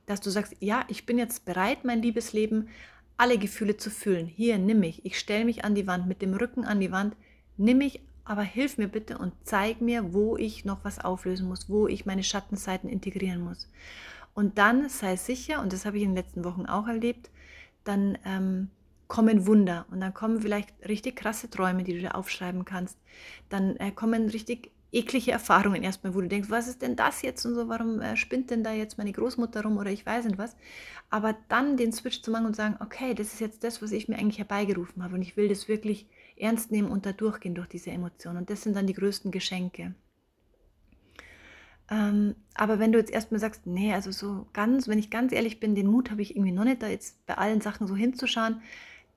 dass 0.07 0.21
du 0.21 0.31
sagst, 0.31 0.55
ja, 0.59 0.83
ich 0.87 1.05
bin 1.05 1.19
jetzt 1.19 1.45
bereit, 1.45 1.85
mein 1.85 2.01
Liebesleben 2.01 2.69
alle 3.15 3.37
Gefühle 3.37 3.77
zu 3.77 3.89
fühlen. 3.89 4.25
Hier, 4.25 4.57
nimm 4.57 4.79
mich. 4.79 5.05
Ich 5.05 5.19
stelle 5.19 5.45
mich 5.45 5.63
an 5.63 5.75
die 5.75 5.87
Wand, 5.87 6.07
mit 6.07 6.21
dem 6.21 6.33
Rücken 6.33 6.65
an 6.65 6.79
die 6.79 6.91
Wand. 6.91 7.15
Nimm 7.57 7.77
mich, 7.79 8.01
aber 8.25 8.41
hilf 8.41 8.77
mir 8.77 8.87
bitte 8.87 9.17
und 9.17 9.33
zeig 9.43 9.81
mir, 9.81 10.13
wo 10.13 10.35
ich 10.35 10.65
noch 10.65 10.83
was 10.83 10.99
auflösen 10.99 11.47
muss, 11.47 11.69
wo 11.69 11.87
ich 11.87 12.05
meine 12.05 12.23
Schattenseiten 12.23 12.89
integrieren 12.89 13.41
muss. 13.41 13.69
Und 14.33 14.57
dann 14.57 14.89
sei 14.89 15.15
sicher, 15.15 15.61
und 15.61 15.73
das 15.73 15.85
habe 15.85 15.97
ich 15.97 16.03
in 16.03 16.09
den 16.09 16.17
letzten 16.17 16.43
Wochen 16.43 16.65
auch 16.65 16.87
erlebt, 16.87 17.29
dann 17.83 18.17
ähm, 18.25 18.69
kommen 19.07 19.47
Wunder 19.47 19.85
und 19.91 20.01
dann 20.01 20.13
kommen 20.13 20.41
vielleicht 20.41 20.73
richtig 20.87 21.15
krasse 21.15 21.49
Träume, 21.49 21.83
die 21.83 21.93
du 21.93 22.01
da 22.01 22.11
aufschreiben 22.11 22.65
kannst. 22.65 22.97
Dann 23.49 23.77
äh, 23.77 23.91
kommen 23.91 24.29
richtig 24.29 24.71
eklige 24.91 25.31
Erfahrungen 25.31 25.83
erstmal, 25.83 26.15
wo 26.15 26.21
du 26.21 26.27
denkst, 26.27 26.49
was 26.49 26.67
ist 26.67 26.81
denn 26.81 26.95
das 26.95 27.21
jetzt 27.21 27.45
und 27.45 27.55
so, 27.55 27.67
warum 27.67 28.01
äh, 28.01 28.15
spinnt 28.15 28.49
denn 28.49 28.63
da 28.63 28.71
jetzt 28.71 28.97
meine 28.97 29.11
Großmutter 29.11 29.63
rum 29.63 29.77
oder 29.77 29.91
ich 29.91 30.05
weiß 30.05 30.25
nicht 30.25 30.37
was. 30.37 30.55
Aber 31.09 31.35
dann 31.49 31.77
den 31.77 31.91
Switch 31.91 32.21
zu 32.21 32.31
machen 32.31 32.45
und 32.45 32.55
sagen, 32.55 32.77
okay, 32.79 33.13
das 33.13 33.33
ist 33.33 33.39
jetzt 33.39 33.63
das, 33.63 33.81
was 33.81 33.91
ich 33.91 34.07
mir 34.07 34.17
eigentlich 34.17 34.39
herbeigerufen 34.39 35.03
habe 35.03 35.15
und 35.15 35.21
ich 35.21 35.37
will 35.37 35.49
das 35.49 35.67
wirklich 35.67 36.07
ernst 36.37 36.71
nehmen 36.71 36.89
und 36.89 37.05
da 37.05 37.11
durchgehen 37.11 37.55
durch 37.55 37.67
diese 37.67 37.91
Emotionen. 37.91 38.37
Und 38.37 38.49
das 38.49 38.61
sind 38.63 38.75
dann 38.75 38.87
die 38.87 38.93
größten 38.93 39.31
Geschenke. 39.31 39.93
Ähm, 41.89 42.35
aber 42.53 42.79
wenn 42.79 42.91
du 42.91 42.99
jetzt 42.99 43.11
erstmal 43.11 43.39
sagst, 43.39 43.65
nee, 43.65 43.93
also 43.93 44.11
so 44.11 44.47
ganz, 44.53 44.87
wenn 44.87 44.99
ich 44.99 45.09
ganz 45.09 45.31
ehrlich 45.31 45.59
bin, 45.59 45.75
den 45.75 45.87
Mut 45.87 46.11
habe 46.11 46.21
ich 46.21 46.35
irgendwie 46.35 46.51
noch 46.51 46.65
nicht, 46.65 46.81
da 46.81 46.87
jetzt 46.87 47.25
bei 47.25 47.35
allen 47.35 47.61
Sachen 47.61 47.87
so 47.87 47.95
hinzuschauen, 47.95 48.61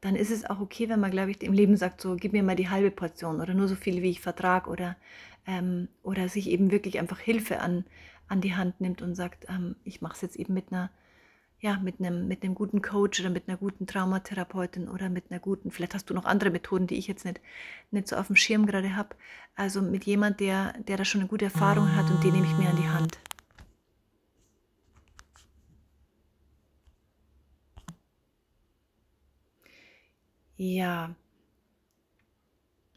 dann 0.00 0.16
ist 0.16 0.30
es 0.30 0.44
auch 0.48 0.60
okay, 0.60 0.88
wenn 0.88 1.00
man, 1.00 1.10
glaube 1.10 1.30
ich, 1.30 1.42
im 1.42 1.52
Leben 1.52 1.76
sagt, 1.76 2.00
so 2.00 2.16
gib 2.16 2.32
mir 2.32 2.42
mal 2.42 2.56
die 2.56 2.70
halbe 2.70 2.90
Portion 2.90 3.40
oder 3.40 3.54
nur 3.54 3.68
so 3.68 3.76
viel, 3.76 4.02
wie 4.02 4.10
ich 4.10 4.20
vertrag 4.20 4.66
oder, 4.66 4.96
ähm, 5.46 5.88
oder 6.02 6.28
sich 6.28 6.48
eben 6.48 6.70
wirklich 6.70 6.98
einfach 6.98 7.18
Hilfe 7.18 7.60
an, 7.60 7.84
an 8.28 8.40
die 8.40 8.54
Hand 8.54 8.80
nimmt 8.80 9.02
und 9.02 9.14
sagt, 9.14 9.46
ähm, 9.48 9.76
ich 9.84 10.00
mache 10.00 10.14
es 10.14 10.22
jetzt 10.22 10.36
eben 10.36 10.54
mit 10.54 10.72
einer, 10.72 10.90
ja, 11.58 11.78
mit 11.82 12.00
einem, 12.00 12.28
mit 12.28 12.42
einem 12.42 12.54
guten 12.54 12.80
Coach 12.80 13.20
oder 13.20 13.28
mit 13.28 13.46
einer 13.48 13.58
guten 13.58 13.86
Traumatherapeutin 13.86 14.88
oder 14.88 15.10
mit 15.10 15.30
einer 15.30 15.40
guten, 15.40 15.70
vielleicht 15.70 15.94
hast 15.94 16.08
du 16.08 16.14
noch 16.14 16.24
andere 16.24 16.50
Methoden, 16.50 16.86
die 16.86 16.96
ich 16.96 17.06
jetzt 17.06 17.26
nicht, 17.26 17.40
nicht 17.90 18.08
so 18.08 18.16
auf 18.16 18.28
dem 18.28 18.36
Schirm 18.36 18.64
gerade 18.64 18.96
habe. 18.96 19.10
Also 19.54 19.82
mit 19.82 20.04
jemand, 20.04 20.40
der, 20.40 20.72
der 20.88 20.96
da 20.96 21.04
schon 21.04 21.20
eine 21.20 21.28
gute 21.28 21.44
Erfahrung 21.46 21.94
hat 21.94 22.10
und 22.10 22.24
den 22.24 22.32
nehme 22.32 22.46
ich 22.46 22.56
mir 22.56 22.70
an 22.70 22.76
die 22.76 22.88
Hand. 22.88 23.18
Ja. 30.60 31.14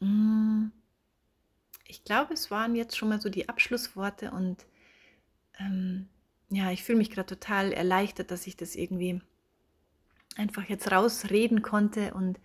Mm. 0.01 0.71
Ich 1.87 2.03
glaube, 2.03 2.33
es 2.33 2.51
waren 2.51 2.75
jetzt 2.75 2.97
schon 2.97 3.07
mal 3.07 3.21
so 3.21 3.29
die 3.29 3.47
Abschlussworte 3.47 4.31
und 4.31 4.65
ähm, 5.59 6.09
ja, 6.49 6.71
ich 6.71 6.83
fühle 6.83 6.97
mich 6.97 7.09
gerade 7.09 7.27
total 7.27 7.71
erleichtert, 7.71 8.31
dass 8.31 8.47
ich 8.47 8.57
das 8.57 8.75
irgendwie 8.75 9.21
einfach 10.35 10.65
jetzt 10.65 10.91
rausreden 10.91 11.61
konnte 11.61 12.13
und 12.13 12.37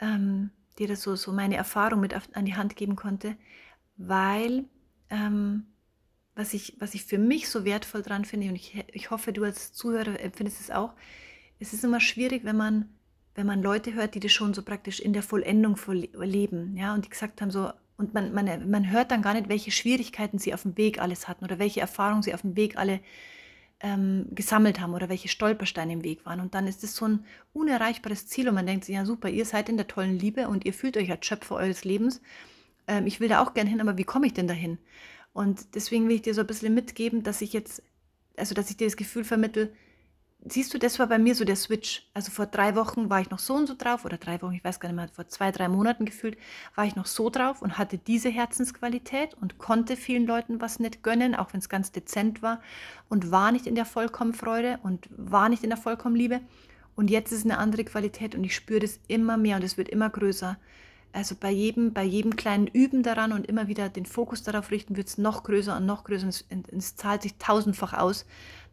ähm, 0.00 0.50
dir 0.78 0.88
das 0.88 1.02
so, 1.02 1.14
so 1.14 1.32
meine 1.32 1.56
Erfahrung 1.56 2.00
mit 2.00 2.12
an 2.34 2.44
die 2.44 2.56
Hand 2.56 2.74
geben 2.74 2.96
konnte, 2.96 3.36
weil 3.96 4.64
ähm, 5.10 5.66
was, 6.34 6.52
ich, 6.52 6.76
was 6.80 6.94
ich 6.94 7.04
für 7.04 7.18
mich 7.18 7.48
so 7.48 7.64
wertvoll 7.64 8.02
dran 8.02 8.24
finde, 8.24 8.48
und 8.48 8.56
ich, 8.56 8.84
ich 8.92 9.10
hoffe, 9.12 9.32
du 9.32 9.44
als 9.44 9.72
Zuhörer 9.72 10.18
empfindest 10.18 10.60
es 10.60 10.70
auch, 10.72 10.94
es 11.60 11.72
ist 11.72 11.84
immer 11.84 12.00
schwierig, 12.00 12.42
wenn 12.44 12.56
man 12.56 12.88
wenn 13.34 13.46
man 13.46 13.62
Leute 13.62 13.94
hört, 13.94 14.14
die 14.14 14.20
das 14.20 14.32
schon 14.32 14.54
so 14.54 14.62
praktisch 14.62 15.00
in 15.00 15.12
der 15.12 15.22
Vollendung 15.22 15.78
leben, 16.14 16.76
ja, 16.76 16.94
und 16.94 17.04
die 17.04 17.10
gesagt 17.10 17.40
haben 17.40 17.50
so, 17.50 17.70
und 17.96 18.14
man, 18.14 18.32
man, 18.32 18.70
man 18.70 18.90
hört 18.90 19.10
dann 19.10 19.22
gar 19.22 19.34
nicht, 19.34 19.48
welche 19.48 19.70
Schwierigkeiten 19.70 20.38
sie 20.38 20.54
auf 20.54 20.62
dem 20.62 20.76
Weg 20.76 21.00
alles 21.00 21.28
hatten 21.28 21.44
oder 21.44 21.58
welche 21.58 21.80
Erfahrungen 21.80 22.22
sie 22.22 22.34
auf 22.34 22.42
dem 22.42 22.56
Weg 22.56 22.76
alle 22.76 23.00
ähm, 23.80 24.26
gesammelt 24.30 24.80
haben 24.80 24.94
oder 24.94 25.08
welche 25.08 25.28
Stolpersteine 25.28 25.92
im 25.92 26.04
Weg 26.04 26.24
waren. 26.24 26.40
Und 26.40 26.54
dann 26.54 26.66
ist 26.66 26.84
es 26.84 26.96
so 26.96 27.06
ein 27.06 27.24
unerreichbares 27.52 28.26
Ziel 28.26 28.48
und 28.48 28.54
man 28.54 28.66
denkt 28.66 28.84
sich, 28.84 28.94
ja 28.94 29.04
super, 29.04 29.28
ihr 29.28 29.44
seid 29.44 29.68
in 29.68 29.76
der 29.76 29.88
tollen 29.88 30.18
Liebe 30.18 30.48
und 30.48 30.64
ihr 30.64 30.72
fühlt 30.72 30.96
euch 30.96 31.10
als 31.10 31.26
Schöpfer 31.26 31.56
eures 31.56 31.84
Lebens. 31.84 32.20
Ähm, 32.86 33.06
ich 33.06 33.20
will 33.20 33.28
da 33.28 33.42
auch 33.42 33.54
gern 33.54 33.66
hin, 33.66 33.80
aber 33.80 33.98
wie 33.98 34.04
komme 34.04 34.26
ich 34.26 34.34
denn 34.34 34.48
dahin? 34.48 34.78
Und 35.32 35.74
deswegen 35.74 36.08
will 36.08 36.16
ich 36.16 36.22
dir 36.22 36.34
so 36.34 36.42
ein 36.42 36.46
bisschen 36.46 36.74
mitgeben, 36.74 37.22
dass 37.22 37.40
ich 37.40 37.52
jetzt, 37.52 37.82
also 38.36 38.54
dass 38.54 38.70
ich 38.70 38.76
dir 38.76 38.86
das 38.86 38.96
Gefühl 38.96 39.24
vermittle, 39.24 39.72
siehst 40.44 40.74
du, 40.74 40.78
das 40.78 40.98
war 40.98 41.06
bei 41.06 41.18
mir 41.18 41.34
so 41.34 41.44
der 41.44 41.56
Switch. 41.56 42.08
Also 42.14 42.30
vor 42.30 42.46
drei 42.46 42.74
Wochen 42.74 43.10
war 43.10 43.20
ich 43.20 43.30
noch 43.30 43.38
so 43.38 43.54
und 43.54 43.66
so 43.66 43.74
drauf, 43.76 44.04
oder 44.04 44.16
drei 44.16 44.40
Wochen, 44.42 44.54
ich 44.54 44.64
weiß 44.64 44.80
gar 44.80 44.88
nicht 44.88 44.96
mehr, 44.96 45.08
vor 45.08 45.28
zwei, 45.28 45.52
drei 45.52 45.68
Monaten 45.68 46.04
gefühlt, 46.04 46.36
war 46.74 46.84
ich 46.84 46.96
noch 46.96 47.06
so 47.06 47.30
drauf 47.30 47.62
und 47.62 47.78
hatte 47.78 47.98
diese 47.98 48.28
Herzensqualität 48.28 49.34
und 49.40 49.58
konnte 49.58 49.96
vielen 49.96 50.26
Leuten 50.26 50.60
was 50.60 50.78
nicht 50.78 51.02
gönnen, 51.02 51.34
auch 51.34 51.52
wenn 51.52 51.60
es 51.60 51.68
ganz 51.68 51.92
dezent 51.92 52.42
war 52.42 52.60
und 53.08 53.30
war 53.30 53.52
nicht 53.52 53.66
in 53.66 53.74
der 53.74 53.84
Vollkommenfreude 53.84 54.78
und 54.82 55.08
war 55.16 55.48
nicht 55.48 55.62
in 55.62 55.70
der 55.70 55.78
Vollkommenliebe. 55.78 56.40
Und 56.94 57.10
jetzt 57.10 57.32
ist 57.32 57.44
eine 57.44 57.58
andere 57.58 57.84
Qualität 57.84 58.34
und 58.34 58.44
ich 58.44 58.54
spüre 58.54 58.80
das 58.80 59.00
immer 59.08 59.36
mehr 59.36 59.56
und 59.56 59.64
es 59.64 59.78
wird 59.78 59.88
immer 59.88 60.10
größer. 60.10 60.58
Also 61.14 61.34
bei 61.38 61.50
jedem, 61.50 61.92
bei 61.92 62.04
jedem 62.04 62.36
kleinen 62.36 62.66
Üben 62.66 63.02
daran 63.02 63.32
und 63.32 63.46
immer 63.46 63.68
wieder 63.68 63.90
den 63.90 64.06
Fokus 64.06 64.42
darauf 64.42 64.70
richten, 64.70 64.96
wird 64.96 65.08
es 65.08 65.18
noch 65.18 65.42
größer 65.44 65.76
und 65.76 65.84
noch 65.84 66.04
größer 66.04 66.24
und 66.24 66.30
es, 66.30 66.44
es 66.70 66.96
zahlt 66.96 67.22
sich 67.22 67.36
tausendfach 67.36 67.92
aus 67.92 68.24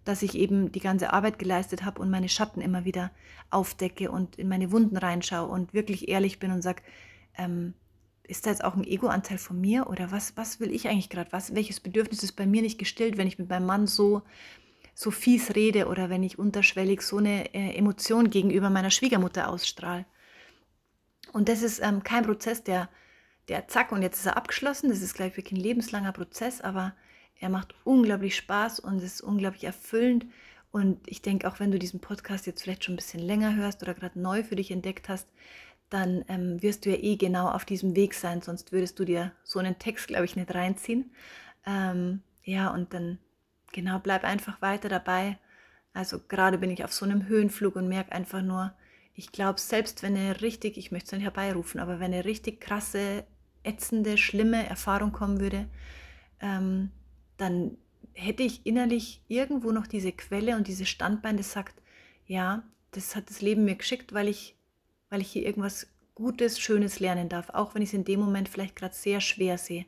dass 0.09 0.23
ich 0.23 0.33
eben 0.33 0.71
die 0.71 0.79
ganze 0.79 1.13
Arbeit 1.13 1.37
geleistet 1.37 1.85
habe 1.85 2.01
und 2.01 2.09
meine 2.09 2.29
Schatten 2.29 2.61
immer 2.61 2.83
wieder 2.83 3.11
aufdecke 3.51 4.09
und 4.09 4.37
in 4.37 4.47
meine 4.49 4.71
Wunden 4.71 4.97
reinschaue 4.97 5.47
und 5.47 5.71
wirklich 5.75 6.07
ehrlich 6.07 6.39
bin 6.39 6.51
und 6.51 6.63
sage, 6.63 6.81
ähm, 7.37 7.75
ist 8.23 8.47
da 8.47 8.49
jetzt 8.49 8.63
auch 8.63 8.75
ein 8.75 8.83
Ego-Anteil 8.83 9.37
von 9.37 9.61
mir 9.61 9.87
oder 9.87 10.11
was, 10.11 10.35
was 10.35 10.59
will 10.59 10.71
ich 10.71 10.87
eigentlich 10.87 11.11
gerade? 11.11 11.31
Welches 11.31 11.79
Bedürfnis 11.79 12.23
ist 12.23 12.31
bei 12.31 12.47
mir 12.47 12.63
nicht 12.63 12.79
gestillt, 12.79 13.17
wenn 13.17 13.27
ich 13.27 13.37
mit 13.37 13.49
meinem 13.49 13.67
Mann 13.67 13.85
so, 13.85 14.23
so 14.95 15.11
fies 15.11 15.53
rede 15.53 15.87
oder 15.87 16.09
wenn 16.09 16.23
ich 16.23 16.39
unterschwellig 16.39 17.03
so 17.03 17.17
eine 17.17 17.53
äh, 17.53 17.75
Emotion 17.75 18.31
gegenüber 18.31 18.71
meiner 18.71 18.89
Schwiegermutter 18.91 19.47
ausstrahle? 19.47 20.07
Und 21.33 21.49
das 21.49 21.61
ist 21.61 21.83
ähm, 21.83 22.01
kein 22.01 22.25
Prozess, 22.25 22.63
der, 22.63 22.89
der 23.47 23.67
zack 23.67 23.91
und 23.91 24.01
jetzt 24.01 24.17
ist 24.17 24.25
er 24.25 24.37
abgeschlossen. 24.37 24.89
Das 24.89 25.03
ist 25.03 25.13
gleich 25.13 25.37
wirklich 25.37 25.59
ein 25.59 25.63
lebenslanger 25.63 26.13
Prozess, 26.13 26.61
aber 26.61 26.95
er 27.39 27.49
macht 27.49 27.73
unglaublich 27.83 28.35
Spaß 28.35 28.79
und 28.79 29.01
ist 29.01 29.21
unglaublich 29.21 29.63
erfüllend. 29.63 30.25
Und 30.71 30.99
ich 31.07 31.21
denke, 31.21 31.47
auch 31.47 31.59
wenn 31.59 31.71
du 31.71 31.79
diesen 31.79 31.99
Podcast 31.99 32.45
jetzt 32.45 32.63
vielleicht 32.63 32.83
schon 32.83 32.93
ein 32.93 32.97
bisschen 32.97 33.21
länger 33.21 33.55
hörst 33.55 33.81
oder 33.81 33.93
gerade 33.93 34.19
neu 34.19 34.43
für 34.43 34.55
dich 34.55 34.71
entdeckt 34.71 35.09
hast, 35.09 35.27
dann 35.89 36.23
ähm, 36.27 36.61
wirst 36.61 36.85
du 36.85 36.91
ja 36.91 36.97
eh 36.97 37.15
genau 37.15 37.49
auf 37.49 37.65
diesem 37.65 37.95
Weg 37.95 38.13
sein, 38.13 38.41
sonst 38.41 38.71
würdest 38.71 38.99
du 38.99 39.05
dir 39.05 39.31
so 39.43 39.57
einen 39.57 39.79
Text, 39.79 40.07
glaube 40.07 40.25
ich, 40.25 40.35
nicht 40.35 40.53
reinziehen. 40.53 41.11
Ähm, 41.65 42.21
ja, 42.43 42.69
und 42.69 42.93
dann 42.93 43.17
genau, 43.71 43.99
bleib 43.99 44.23
einfach 44.23 44.61
weiter 44.61 44.89
dabei. 44.89 45.39
Also 45.93 46.19
gerade 46.27 46.59
bin 46.59 46.69
ich 46.69 46.83
auf 46.83 46.93
so 46.93 47.05
einem 47.05 47.27
Höhenflug 47.27 47.75
und 47.75 47.87
merke 47.87 48.11
einfach 48.11 48.41
nur, 48.43 48.73
ich 49.15 49.31
glaube, 49.31 49.59
selbst 49.59 50.03
wenn 50.03 50.15
eine 50.15 50.41
richtig, 50.41 50.77
ich 50.77 50.91
möchte 50.91 51.07
es 51.07 51.11
nicht 51.13 51.23
herbeirufen, 51.23 51.79
aber 51.79 51.99
wenn 51.99 52.13
eine 52.13 52.25
richtig 52.25 52.61
krasse, 52.61 53.25
ätzende, 53.63 54.17
schlimme 54.17 54.67
Erfahrung 54.67 55.11
kommen 55.11 55.39
würde, 55.39 55.67
ähm, 56.39 56.91
dann 57.39 57.77
hätte 58.13 58.43
ich 58.43 58.65
innerlich 58.65 59.21
irgendwo 59.27 59.71
noch 59.71 59.87
diese 59.87 60.11
Quelle 60.11 60.55
und 60.55 60.67
dieses 60.67 60.89
Standbein, 60.89 61.37
das 61.37 61.51
sagt, 61.51 61.81
ja, 62.25 62.63
das 62.91 63.15
hat 63.15 63.29
das 63.29 63.41
Leben 63.41 63.65
mir 63.65 63.75
geschickt, 63.75 64.13
weil 64.13 64.27
ich, 64.27 64.55
weil 65.09 65.21
ich 65.21 65.31
hier 65.31 65.45
irgendwas 65.45 65.87
Gutes, 66.15 66.59
Schönes 66.59 66.99
lernen 66.99 67.29
darf, 67.29 67.49
auch 67.51 67.73
wenn 67.73 67.81
ich 67.81 67.89
es 67.89 67.93
in 67.93 68.03
dem 68.03 68.19
Moment 68.19 68.49
vielleicht 68.49 68.75
gerade 68.75 68.93
sehr 68.93 69.21
schwer 69.21 69.57
sehe. 69.57 69.85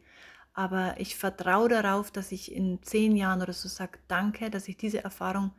Aber 0.53 0.95
ich 0.97 1.15
vertraue 1.17 1.67
darauf, 1.69 2.09
dass 2.09 2.31
ich 2.31 2.53
in 2.53 2.81
zehn 2.83 3.15
Jahren 3.15 3.41
oder 3.41 3.53
so 3.53 3.67
sage, 3.67 3.99
danke, 4.07 4.49
dass 4.49 4.67
ich 4.67 4.77
diese 4.77 5.03
Erfahrung 5.03 5.51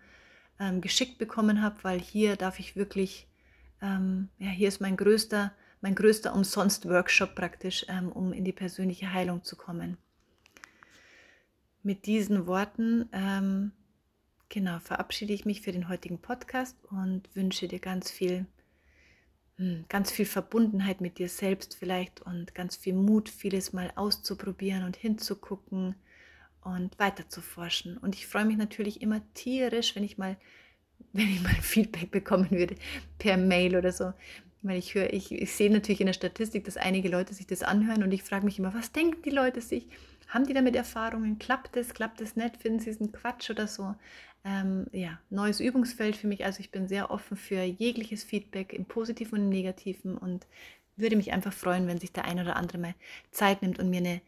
ähm, 0.59 0.81
geschickt 0.81 1.18
bekommen 1.18 1.62
habe, 1.62 1.76
weil 1.83 2.00
hier 2.00 2.37
darf 2.37 2.59
ich 2.59 2.74
wirklich, 2.74 3.28
ähm, 3.83 4.31
ja, 4.38 4.48
hier 4.48 4.68
ist 4.68 4.81
mein 4.81 4.96
größter, 4.96 5.52
mein 5.83 5.94
größter 5.94 6.35
Umsonst-Workshop 6.35 7.35
praktisch, 7.35 7.85
ähm, 7.88 8.11
um 8.11 8.33
in 8.33 8.44
die 8.44 8.52
persönliche 8.52 9.12
Heilung 9.12 9.44
zu 9.44 9.57
kommen 9.57 9.98
mit 11.83 12.07
diesen 12.07 12.47
Worten 12.47 13.09
ähm, 13.12 13.73
genau 14.49 14.79
verabschiede 14.81 15.33
ich 15.33 15.45
mich 15.45 15.62
für 15.62 15.73
den 15.73 15.88
heutigen 15.88 16.18
Podcast 16.18 16.77
und 16.90 17.23
wünsche 17.35 17.68
dir 17.68 17.79
ganz 17.79 18.11
viel, 18.11 18.47
hm, 19.57 19.87
ganz 19.88 20.11
viel 20.12 20.27
Verbundenheit 20.27 21.01
mit 21.01 21.18
dir 21.18 21.29
selbst 21.29 21.75
vielleicht 21.75 22.21
und 22.21 22.55
ganz 22.55 22.77
viel 22.77 22.95
Mut, 22.95 23.29
vieles 23.29 23.73
mal 23.73 23.92
auszuprobieren 23.97 24.85
und 24.85 24.97
hinzugucken 24.97 25.95
und 26.61 26.99
weiter 26.99 27.29
zu 27.29 27.40
forschen. 27.40 27.97
Und 27.97 28.14
ich 28.14 28.27
freue 28.27 28.45
mich 28.45 28.59
natürlich 28.59 29.01
immer 29.01 29.23
tierisch, 29.35 29.97
wenn 29.97 30.05
ich 30.05 30.18
mal, 30.18 30.37
wenn 31.12 31.29
ich 31.29 31.42
mal 31.42 31.55
Feedback 31.62 32.11
bekommen 32.11 32.51
würde 32.51 32.77
per 33.18 33.37
Mail 33.37 33.77
oder 33.77 33.90
so. 33.90 34.12
Weil 34.61 34.79
ich 34.79 34.95
höre, 34.95 35.12
ich, 35.12 35.33
ich 35.33 35.53
sehe 35.53 35.73
natürlich 35.73 36.01
in 36.01 36.07
der 36.07 36.12
Statistik, 36.12 36.64
dass 36.64 36.77
einige 36.77 37.09
Leute 37.09 37.35
sich 37.35 37.49
das 37.49 37.64
anhören 37.64 38.05
und 38.05 38.12
ich 38.12 38.23
frage 38.23 38.45
mich 38.45 38.61
immer, 38.61 38.73
was 38.75 38.92
denken 38.92 39.21
die 39.23 39.31
Leute 39.31 39.61
sich? 39.61 39.88
Haben 40.33 40.47
die 40.47 40.55
damit 40.55 40.75
Erfahrungen? 40.75 41.38
Klappt 41.38 41.77
es? 41.77 41.92
Klappt 41.92 42.23
es 42.23 42.37
nicht? 42.37 42.57
Finden 42.57 42.81
sie 42.81 42.88
es 42.88 43.01
ein 43.01 43.12
Quatsch 43.12 43.51
oder 43.51 43.66
so? 43.68 43.95
Ähm, 44.45 44.87
ja, 44.90 45.18
neues 45.29 45.61
Übungsfeld 45.61 46.16
für 46.16 46.27
mich. 46.27 46.47
Also 46.47 46.61
ich 46.61 46.71
bin 46.71 46.88
sehr 46.88 47.11
offen 47.11 47.37
für 47.37 47.62
jegliches 47.62 48.25
Feedback 48.25 48.73
im 48.73 48.87
Positiven 48.87 49.38
und 49.38 49.45
im 49.45 49.49
Negativen 49.51 50.16
und 50.16 50.47
würde 50.97 51.16
mich 51.16 51.33
einfach 51.33 51.53
freuen, 51.53 51.87
wenn 51.87 52.01
sich 52.01 52.12
der 52.12 52.25
ein 52.25 52.40
oder 52.40 52.57
andere 52.57 52.79
mal 52.79 52.95
Zeit 53.31 53.61
nimmt 53.61 53.79
und 53.79 53.90
mir 53.90 53.99
eine, 53.99 54.23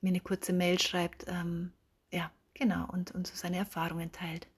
mir 0.00 0.08
eine 0.08 0.20
kurze 0.20 0.52
Mail 0.52 0.80
schreibt. 0.80 1.26
Ähm, 1.28 1.72
ja, 2.12 2.32
genau, 2.54 2.88
und, 2.92 3.12
und 3.12 3.28
so 3.28 3.36
seine 3.36 3.58
Erfahrungen 3.58 4.10
teilt. 4.10 4.48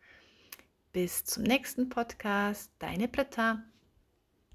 Bis 0.94 1.26
zum 1.26 1.42
nächsten 1.42 1.90
Podcast, 1.90 2.72
deine 2.78 3.06
Britta. 3.06 3.62